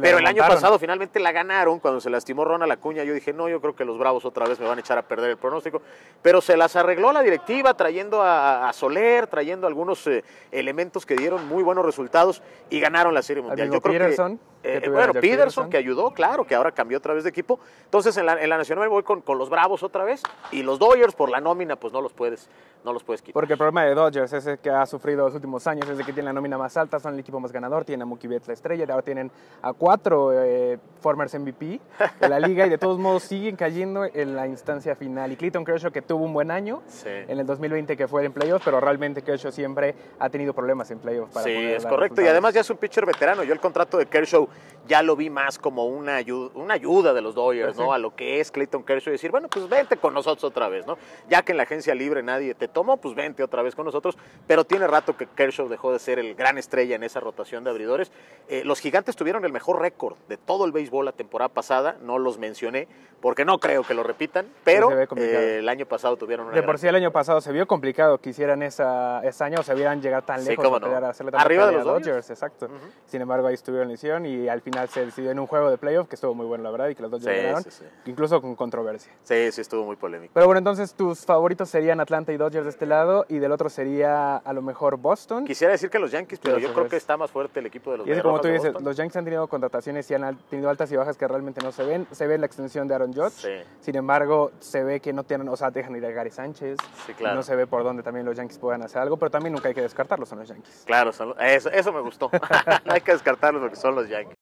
Pero 0.00 0.18
el 0.18 0.26
año 0.26 0.42
pasado 0.46 0.78
finalmente 0.78 1.20
la 1.20 1.32
ganaron 1.32 1.78
cuando 1.78 2.00
se 2.00 2.10
lastimó 2.10 2.44
Ronald 2.44 2.72
Acuña. 2.72 3.04
Yo 3.04 3.14
dije, 3.14 3.32
no, 3.32 3.48
yo 3.48 3.60
creo 3.60 3.74
que 3.74 3.84
los 3.84 3.98
Bravos 3.98 4.24
otra 4.24 4.46
vez 4.46 4.58
me 4.60 4.66
van 4.66 4.78
a 4.78 4.80
echar 4.80 4.98
a 4.98 5.02
perder 5.02 5.30
el 5.30 5.36
pronóstico. 5.36 5.82
Pero 6.22 6.40
se 6.40 6.56
las 6.56 6.76
arregló 6.76 7.12
la 7.12 7.22
directiva 7.22 7.74
trayendo 7.74 8.22
a, 8.22 8.68
a 8.68 8.72
Soler, 8.72 9.26
trayendo 9.26 9.66
algunos 9.66 10.06
eh, 10.06 10.24
elementos 10.50 11.04
que 11.06 11.16
dieron 11.16 11.46
muy 11.48 11.62
buenos 11.62 11.84
resultados 11.84 12.42
y 12.70 12.80
ganaron 12.80 13.14
la 13.14 13.22
Serie 13.22 13.42
Mundial. 13.42 13.68
Amigo 13.68 13.76
yo 13.76 13.82
creo 13.82 14.00
Peterson, 14.00 14.38
que, 14.38 14.76
eh, 14.76 14.88
bueno, 14.88 15.12
Peterson, 15.12 15.20
Peterson, 15.20 15.70
que 15.70 15.76
ayudó, 15.76 16.10
claro, 16.12 16.46
que 16.46 16.54
ahora 16.54 16.72
cambió 16.72 16.98
otra 16.98 17.14
vez 17.14 17.24
de 17.24 17.30
equipo. 17.30 17.58
Entonces 17.84 18.16
en 18.16 18.26
la, 18.26 18.40
en 18.40 18.48
la 18.48 18.56
Nacional 18.56 18.88
voy 18.88 19.02
con, 19.02 19.20
con, 19.20 19.38
los 19.38 19.50
Bravos 19.50 19.82
otra 19.82 20.04
vez 20.04 20.22
y 20.50 20.62
los 20.62 20.78
Dodgers 20.78 21.14
por 21.14 21.30
la 21.30 21.40
nómina, 21.40 21.76
pues 21.76 21.92
no 21.92 22.00
los 22.00 22.12
puedes, 22.12 22.48
no 22.84 22.92
los 22.92 23.02
puedes 23.02 23.22
quitar. 23.22 23.34
Porque 23.34 23.54
el 23.54 23.58
problema 23.58 23.84
de 23.84 23.94
Dodgers 23.94 24.32
es 24.32 24.46
el 24.46 24.58
que 24.58 24.70
ha 24.70 24.86
sufrido 24.86 25.24
los 25.24 25.34
últimos 25.34 25.66
años, 25.66 25.88
es 25.88 25.98
de 25.98 26.04
que 26.04 26.12
tiene 26.12 26.28
la 26.28 26.32
nómina 26.32 26.58
más 26.58 26.76
alta, 26.76 27.00
son 27.00 27.14
el 27.14 27.20
equipo 27.20 27.40
más 27.40 27.52
ganador, 27.52 27.84
tienen 27.84 28.02
a 28.02 28.06
Mookie 28.06 28.28
Betts 28.28 28.46
la 28.46 28.54
estrella, 28.54 28.86
ahora 28.88 29.02
tienen 29.02 29.30
a 29.62 29.72
cuatro 29.82 30.30
eh, 30.32 30.78
formers 31.00 31.34
MVP 31.34 31.80
de 32.20 32.28
la 32.28 32.38
liga 32.38 32.64
y 32.64 32.70
de 32.70 32.78
todos 32.78 33.00
modos 33.00 33.24
siguen 33.24 33.56
cayendo 33.56 34.04
en 34.04 34.36
la 34.36 34.46
instancia 34.46 34.94
final. 34.94 35.32
Y 35.32 35.36
Clayton 35.36 35.64
Kershaw 35.64 35.90
que 35.90 36.00
tuvo 36.00 36.24
un 36.24 36.32
buen 36.32 36.52
año 36.52 36.82
sí. 36.86 37.08
en 37.08 37.40
el 37.40 37.44
2020 37.44 37.96
que 37.96 38.06
fue 38.06 38.24
en 38.24 38.32
playoffs, 38.32 38.64
pero 38.64 38.78
realmente 38.78 39.22
Kershaw 39.22 39.50
siempre 39.50 39.96
ha 40.20 40.30
tenido 40.30 40.54
problemas 40.54 40.88
en 40.92 41.00
playoffs. 41.00 41.34
Para 41.34 41.44
sí, 41.44 41.50
es 41.50 41.82
correcto. 41.82 41.96
Resultados. 41.98 42.24
Y 42.24 42.28
además 42.28 42.54
ya 42.54 42.60
es 42.60 42.70
un 42.70 42.76
pitcher 42.76 43.04
veterano. 43.04 43.42
Yo 43.42 43.52
el 43.52 43.58
contrato 43.58 43.98
de 43.98 44.06
Kershaw 44.06 44.48
ya 44.86 45.02
lo 45.02 45.16
vi 45.16 45.30
más 45.30 45.58
como 45.58 45.86
una 45.86 46.14
ayuda, 46.14 46.52
una 46.54 46.74
ayuda 46.74 47.12
de 47.12 47.20
los 47.20 47.34
Dodgers, 47.34 47.74
sí. 47.74 47.82
¿no? 47.82 47.92
A 47.92 47.98
lo 47.98 48.14
que 48.14 48.38
es 48.38 48.52
Clayton 48.52 48.84
Kershaw 48.84 49.10
y 49.10 49.14
decir, 49.14 49.32
bueno, 49.32 49.48
pues 49.48 49.68
vente 49.68 49.96
con 49.96 50.14
nosotros 50.14 50.44
otra 50.44 50.68
vez, 50.68 50.86
¿no? 50.86 50.96
Ya 51.28 51.42
que 51.42 51.50
en 51.50 51.56
la 51.56 51.64
agencia 51.64 51.92
libre 51.96 52.22
nadie 52.22 52.54
te 52.54 52.68
tomó, 52.68 52.98
pues 52.98 53.16
vente 53.16 53.42
otra 53.42 53.62
vez 53.62 53.74
con 53.74 53.84
nosotros. 53.84 54.16
Pero 54.46 54.62
tiene 54.64 54.86
rato 54.86 55.16
que 55.16 55.26
Kershaw 55.26 55.68
dejó 55.68 55.92
de 55.92 55.98
ser 55.98 56.20
el 56.20 56.36
gran 56.36 56.56
estrella 56.56 56.94
en 56.94 57.02
esa 57.02 57.18
rotación 57.18 57.64
de 57.64 57.70
abridores. 57.70 58.12
Eh, 58.48 58.62
los 58.64 58.78
gigantes 58.78 59.16
tuvieron 59.16 59.44
el 59.44 59.52
mejor 59.52 59.71
mejor 59.72 59.82
récord 59.82 60.16
de 60.28 60.36
todo 60.36 60.64
el 60.64 60.72
béisbol 60.72 61.04
la 61.04 61.12
temporada 61.12 61.48
pasada. 61.48 61.96
No 62.02 62.18
los 62.18 62.38
mencioné 62.38 62.88
porque 63.20 63.44
no 63.44 63.58
creo 63.60 63.84
que 63.84 63.94
lo 63.94 64.02
repitan, 64.02 64.46
pero 64.64 64.90
eh, 65.16 65.58
el 65.60 65.68
año 65.68 65.86
pasado 65.86 66.16
tuvieron 66.16 66.46
una 66.46 66.56
De 66.56 66.62
por 66.64 66.76
sí 66.80 66.88
el 66.88 66.96
año 66.96 67.12
pasado 67.12 67.40
se 67.40 67.52
vio 67.52 67.68
complicado 67.68 68.18
que 68.18 68.30
hicieran 68.30 68.64
esa, 68.64 69.20
ese 69.22 69.44
año 69.44 69.60
o 69.60 69.62
se 69.62 69.74
vieran 69.76 70.02
llegar 70.02 70.26
tan 70.26 70.40
Sí, 70.42 70.48
lejos 70.48 70.66
o 70.66 70.80
no. 70.80 70.86
a 70.88 71.08
hacerle 71.10 71.30
tanta 71.30 71.44
Arriba 71.46 71.66
de 71.68 71.72
los 71.72 71.84
Dodgers. 71.84 72.28
exacto. 72.30 72.68
Sin 73.06 73.22
embargo, 73.22 73.46
ahí 73.46 73.54
estuvieron 73.54 73.92
hicieron 73.92 74.26
y 74.26 74.48
al 74.48 74.60
final 74.60 74.88
se 74.88 75.06
decidió 75.06 75.30
en 75.30 75.38
un 75.38 75.46
juego 75.46 75.70
de 75.70 75.78
playoff 75.78 76.08
que 76.08 76.16
estuvo 76.16 76.34
muy 76.34 76.46
bueno, 76.46 76.64
la 76.64 76.72
verdad, 76.72 76.88
y 76.88 76.96
que 76.96 77.02
los 77.02 77.12
Dodgers 77.12 77.32
Sí, 77.36 77.42
ganaron, 77.42 77.62
sí, 77.62 77.70
sí. 77.70 77.84
incluso 78.06 78.42
con 78.42 78.56
controversia. 78.56 79.12
Sí, 79.22 79.52
sí, 79.52 79.60
estuvo 79.60 79.84
muy 79.84 79.94
polémico. 79.94 80.32
Pero 80.34 80.46
bueno, 80.46 80.58
entonces 80.58 80.92
tus 80.94 81.24
favoritos 81.24 81.68
serían 81.68 82.00
Atlanta 82.00 82.32
y 82.32 82.36
Dodgers 82.36 82.64
de 82.64 82.70
este 82.70 82.86
lado 82.86 83.24
y 83.28 83.38
del 83.38 83.52
otro 83.52 83.70
sería 83.70 84.38
a 84.38 84.52
lo 84.52 84.62
mejor 84.62 84.96
Boston. 84.96 85.44
Quisiera 85.44 85.70
decir 85.70 85.90
que 85.90 86.00
los 86.00 86.10
Yankees, 86.10 86.40
pero 86.42 86.58
yo 86.58 86.72
creo 86.72 86.88
que 86.88 86.96
está 86.96 87.16
más 87.16 87.30
fuerte 87.30 87.60
el 87.60 87.66
equipo 87.66 87.92
de 87.92 87.98
los 87.98 88.06
Y 88.08 88.10
es 88.10 88.20
como 88.20 88.40
tú 88.40 88.48
dices, 88.48 88.74
los 88.82 88.96
Yankees 88.96 89.16
han 89.16 89.24
tenido 89.24 89.46
contrataciones 89.62 90.10
y 90.10 90.14
han 90.14 90.36
tenido 90.50 90.68
altas 90.68 90.90
y 90.90 90.96
bajas 90.96 91.16
que 91.16 91.28
realmente 91.28 91.60
no 91.62 91.70
se 91.70 91.84
ven. 91.84 92.06
Se 92.10 92.26
ve 92.26 92.36
la 92.36 92.46
extensión 92.46 92.88
de 92.88 92.94
Aaron 92.96 93.12
Judge. 93.12 93.30
Sí. 93.30 93.48
Sin 93.80 93.96
embargo, 93.96 94.50
se 94.58 94.82
ve 94.82 94.98
que 95.00 95.12
no 95.12 95.22
tienen, 95.22 95.48
o 95.48 95.56
sea, 95.56 95.70
dejan 95.70 95.94
ir 95.94 96.04
a 96.04 96.10
Gary 96.10 96.30
Sánchez. 96.30 96.78
Sí, 97.06 97.14
claro. 97.14 97.36
No 97.36 97.42
se 97.44 97.54
ve 97.54 97.66
por 97.68 97.84
dónde 97.84 98.02
también 98.02 98.26
los 98.26 98.36
Yankees 98.36 98.58
puedan 98.58 98.82
hacer 98.82 99.00
algo, 99.00 99.16
pero 99.16 99.30
también 99.30 99.52
nunca 99.52 99.68
hay 99.68 99.74
que 99.74 99.82
descartarlos, 99.82 100.28
son 100.28 100.40
los 100.40 100.48
Yankees. 100.48 100.82
Claro, 100.84 101.12
son- 101.12 101.34
eso, 101.40 101.70
eso 101.70 101.92
me 101.92 102.00
gustó. 102.00 102.28
no 102.84 102.92
hay 102.92 103.00
que 103.02 103.12
descartarlos 103.12 103.60
porque 103.62 103.76
son 103.76 103.94
los 103.94 104.08
Yankees. 104.08 104.36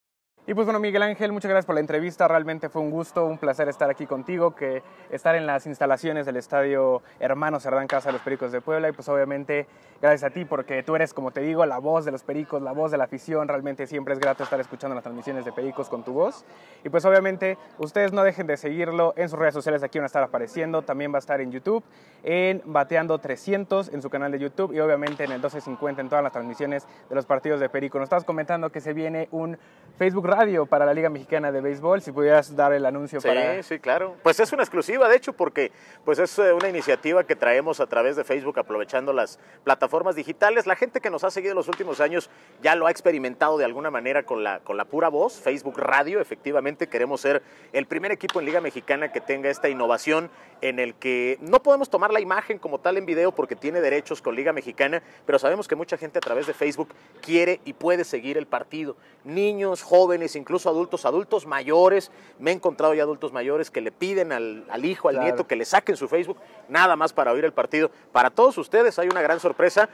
Y 0.51 0.53
pues 0.53 0.65
bueno, 0.65 0.81
Miguel 0.81 1.01
Ángel, 1.01 1.31
muchas 1.31 1.47
gracias 1.47 1.65
por 1.65 1.75
la 1.75 1.79
entrevista. 1.79 2.27
Realmente 2.27 2.67
fue 2.67 2.81
un 2.81 2.91
gusto, 2.91 3.25
un 3.25 3.37
placer 3.37 3.69
estar 3.69 3.89
aquí 3.89 4.05
contigo, 4.05 4.53
que 4.53 4.83
estar 5.09 5.33
en 5.35 5.47
las 5.47 5.65
instalaciones 5.65 6.25
del 6.25 6.35
estadio 6.35 7.01
Hermano 7.21 7.61
Cerdán 7.61 7.87
Casa 7.87 8.09
de 8.09 8.13
los 8.13 8.21
Pericos 8.21 8.51
de 8.51 8.59
Puebla. 8.59 8.89
Y 8.89 8.91
pues 8.91 9.07
obviamente 9.07 9.65
gracias 10.01 10.29
a 10.29 10.33
ti, 10.33 10.43
porque 10.43 10.83
tú 10.83 10.97
eres, 10.97 11.13
como 11.13 11.31
te 11.31 11.39
digo, 11.39 11.65
la 11.65 11.77
voz 11.77 12.03
de 12.03 12.11
los 12.11 12.23
Pericos, 12.23 12.61
la 12.61 12.73
voz 12.73 12.91
de 12.91 12.97
la 12.97 13.05
afición. 13.05 13.47
Realmente 13.47 13.87
siempre 13.87 14.13
es 14.13 14.19
grato 14.19 14.43
estar 14.43 14.59
escuchando 14.59 14.93
las 14.93 15.05
transmisiones 15.05 15.45
de 15.45 15.53
Pericos 15.53 15.87
con 15.87 16.03
tu 16.03 16.11
voz. 16.11 16.43
Y 16.83 16.89
pues 16.89 17.05
obviamente 17.05 17.57
ustedes 17.77 18.11
no 18.11 18.21
dejen 18.21 18.45
de 18.45 18.57
seguirlo 18.57 19.13
en 19.15 19.29
sus 19.29 19.39
redes 19.39 19.53
sociales, 19.53 19.83
aquí 19.83 19.99
van 19.99 20.03
a 20.03 20.07
estar 20.07 20.23
apareciendo. 20.23 20.81
También 20.81 21.13
va 21.13 21.15
a 21.15 21.19
estar 21.19 21.39
en 21.39 21.53
YouTube, 21.53 21.81
en 22.23 22.61
Bateando 22.65 23.17
300, 23.19 23.93
en 23.93 24.01
su 24.01 24.09
canal 24.09 24.33
de 24.33 24.39
YouTube 24.39 24.73
y 24.73 24.81
obviamente 24.81 25.23
en 25.23 25.31
el 25.31 25.37
1250 25.37 26.01
en 26.01 26.09
todas 26.09 26.23
las 26.25 26.33
transmisiones 26.33 26.85
de 27.07 27.15
los 27.15 27.25
partidos 27.25 27.61
de 27.61 27.69
Perico. 27.69 27.99
Nos 27.99 28.07
estabas 28.07 28.25
comentando 28.25 28.69
que 28.69 28.81
se 28.81 28.91
viene 28.91 29.29
un 29.31 29.57
Facebook 29.97 30.25
Radio 30.25 30.40
para 30.69 30.87
la 30.87 30.93
Liga 30.95 31.07
Mexicana 31.07 31.51
de 31.51 31.61
Béisbol. 31.61 32.01
Si 32.01 32.11
pudieras 32.11 32.55
dar 32.55 32.73
el 32.73 32.83
anuncio 32.87 33.21
Sí, 33.21 33.27
para... 33.27 33.61
sí, 33.61 33.77
claro. 33.77 34.15
Pues 34.23 34.39
es 34.39 34.51
una 34.51 34.63
exclusiva, 34.63 35.07
de 35.07 35.15
hecho, 35.15 35.33
porque 35.33 35.71
pues 36.03 36.17
es 36.17 36.39
eh, 36.39 36.51
una 36.51 36.67
iniciativa 36.67 37.23
que 37.25 37.35
traemos 37.35 37.79
a 37.79 37.85
través 37.85 38.15
de 38.15 38.23
Facebook, 38.23 38.57
aprovechando 38.57 39.13
las 39.13 39.37
plataformas 39.63 40.15
digitales. 40.15 40.65
La 40.65 40.75
gente 40.75 40.99
que 40.99 41.11
nos 41.11 41.23
ha 41.23 41.29
seguido 41.29 41.51
en 41.51 41.57
los 41.57 41.67
últimos 41.67 41.99
años 42.01 42.31
ya 42.63 42.75
lo 42.75 42.87
ha 42.87 42.91
experimentado 42.91 43.59
de 43.59 43.65
alguna 43.65 43.91
manera 43.91 44.23
con 44.23 44.43
la, 44.43 44.61
con 44.61 44.77
la 44.77 44.85
pura 44.85 45.09
voz. 45.09 45.39
Facebook 45.39 45.77
Radio, 45.77 46.19
efectivamente, 46.19 46.87
queremos 46.87 47.21
ser 47.21 47.43
el 47.71 47.85
primer 47.85 48.11
equipo 48.11 48.39
en 48.39 48.47
Liga 48.47 48.61
Mexicana 48.61 49.11
que 49.11 49.21
tenga 49.21 49.47
esta 49.47 49.69
innovación 49.69 50.31
en 50.61 50.79
el 50.79 50.95
que 50.95 51.37
no 51.41 51.61
podemos 51.61 51.91
tomar 51.91 52.11
la 52.11 52.19
imagen 52.19 52.57
como 52.57 52.79
tal 52.79 52.97
en 52.97 53.05
video 53.05 53.31
porque 53.31 53.55
tiene 53.55 53.79
derechos 53.79 54.23
con 54.23 54.35
Liga 54.35 54.53
Mexicana, 54.53 55.03
pero 55.27 55.37
sabemos 55.37 55.67
que 55.67 55.75
mucha 55.75 55.97
gente 55.97 56.17
a 56.17 56.21
través 56.21 56.47
de 56.47 56.53
Facebook 56.53 56.89
quiere 57.21 57.59
y 57.63 57.73
puede 57.73 58.03
seguir 58.03 58.37
el 58.37 58.47
partido. 58.47 58.95
Niños, 59.23 59.83
jóvenes, 59.83 60.30
incluso 60.35 60.69
adultos, 60.69 61.05
adultos 61.05 61.45
mayores. 61.45 62.11
Me 62.39 62.51
he 62.51 62.53
encontrado 62.53 62.93
ya 62.93 63.03
adultos 63.03 63.31
mayores 63.33 63.71
que 63.71 63.81
le 63.81 63.91
piden 63.91 64.31
al, 64.31 64.65
al 64.69 64.85
hijo, 64.85 65.09
al 65.09 65.15
Claro. 65.15 65.27
nieto 65.27 65.47
que 65.47 65.55
le 65.55 65.65
saquen 65.65 65.97
su 65.97 66.07
Facebook, 66.07 66.37
nada 66.69 66.95
más 66.95 67.13
para 67.13 67.31
oír 67.31 67.45
el 67.45 67.53
partido. 67.53 67.91
Para 68.11 68.29
todos 68.29 68.57
ustedes 68.57 68.97
hay 68.99 69.07
una 69.09 69.21
gran 69.21 69.39
sorpresa. 69.39 69.89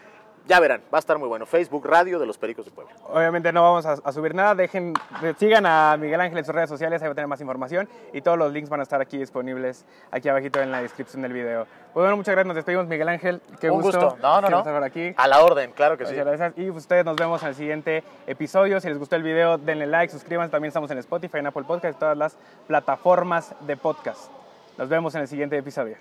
Ya 0.47 0.59
verán, 0.61 0.81
va 0.93 0.97
a 0.97 0.99
estar 0.99 1.17
muy 1.17 1.27
bueno. 1.27 1.45
Facebook 1.45 1.85
Radio 1.85 2.19
de 2.19 2.25
los 2.25 2.37
Pericos 2.37 2.63
de 2.63 2.71
Puebla. 2.71 2.93
Obviamente 3.09 3.51
no 3.51 3.61
vamos 3.63 3.85
a, 3.85 3.97
a 4.01 4.11
subir 4.13 4.33
nada. 4.33 4.55
Dejen, 4.55 4.93
de- 5.21 5.33
sigan 5.33 5.65
a 5.65 5.97
Miguel 5.99 6.21
Ángel 6.21 6.37
en 6.37 6.45
sus 6.45 6.55
redes 6.55 6.69
sociales, 6.69 7.01
ahí 7.01 7.07
va 7.09 7.11
a 7.11 7.15
tener 7.15 7.27
más 7.27 7.41
información 7.41 7.89
y 8.13 8.21
todos 8.21 8.37
los 8.37 8.53
links 8.53 8.69
van 8.69 8.79
a 8.79 8.83
estar 8.83 9.01
aquí 9.01 9.17
disponibles, 9.17 9.85
aquí 10.09 10.29
abajito 10.29 10.61
en 10.61 10.71
la 10.71 10.81
descripción 10.81 11.21
del 11.21 11.33
video. 11.33 11.65
Pues 11.93 12.03
bueno, 12.03 12.15
muchas 12.15 12.31
gracias, 12.33 12.47
nos 12.47 12.55
despedimos 12.55 12.87
Miguel 12.87 13.09
Ángel. 13.09 13.41
Qué 13.59 13.69
Un 13.69 13.81
gusto. 13.81 13.99
gusto. 13.99 14.17
No, 14.21 14.39
no, 14.39 14.49
no. 14.49 14.63
por 14.63 14.83
aquí. 14.83 15.13
A 15.17 15.27
la 15.27 15.43
orden, 15.43 15.71
claro 15.71 15.97
que 15.97 16.05
sí. 16.05 16.11
Muchas 16.13 16.25
gracias. 16.37 16.53
Y 16.57 16.69
ustedes 16.69 17.03
nos 17.03 17.15
vemos 17.17 17.41
en 17.43 17.49
el 17.49 17.55
siguiente 17.55 18.03
episodio. 18.27 18.79
Si 18.79 18.87
les 18.87 18.97
gustó 18.97 19.15
el 19.17 19.23
video, 19.23 19.57
denle 19.57 19.85
like, 19.87 20.13
suscríbanse. 20.13 20.51
También 20.51 20.69
estamos 20.69 20.89
en 20.91 20.97
Spotify, 20.99 21.39
en 21.39 21.47
Apple 21.47 21.63
Podcast 21.63 21.97
y 21.97 21.99
todas 21.99 22.17
las 22.17 22.37
plataformas 22.67 23.53
de 23.61 23.75
podcast. 23.75 24.31
Nos 24.77 24.87
vemos 24.87 25.13
en 25.15 25.21
el 25.21 25.27
siguiente 25.27 25.57
episodio. 25.57 25.97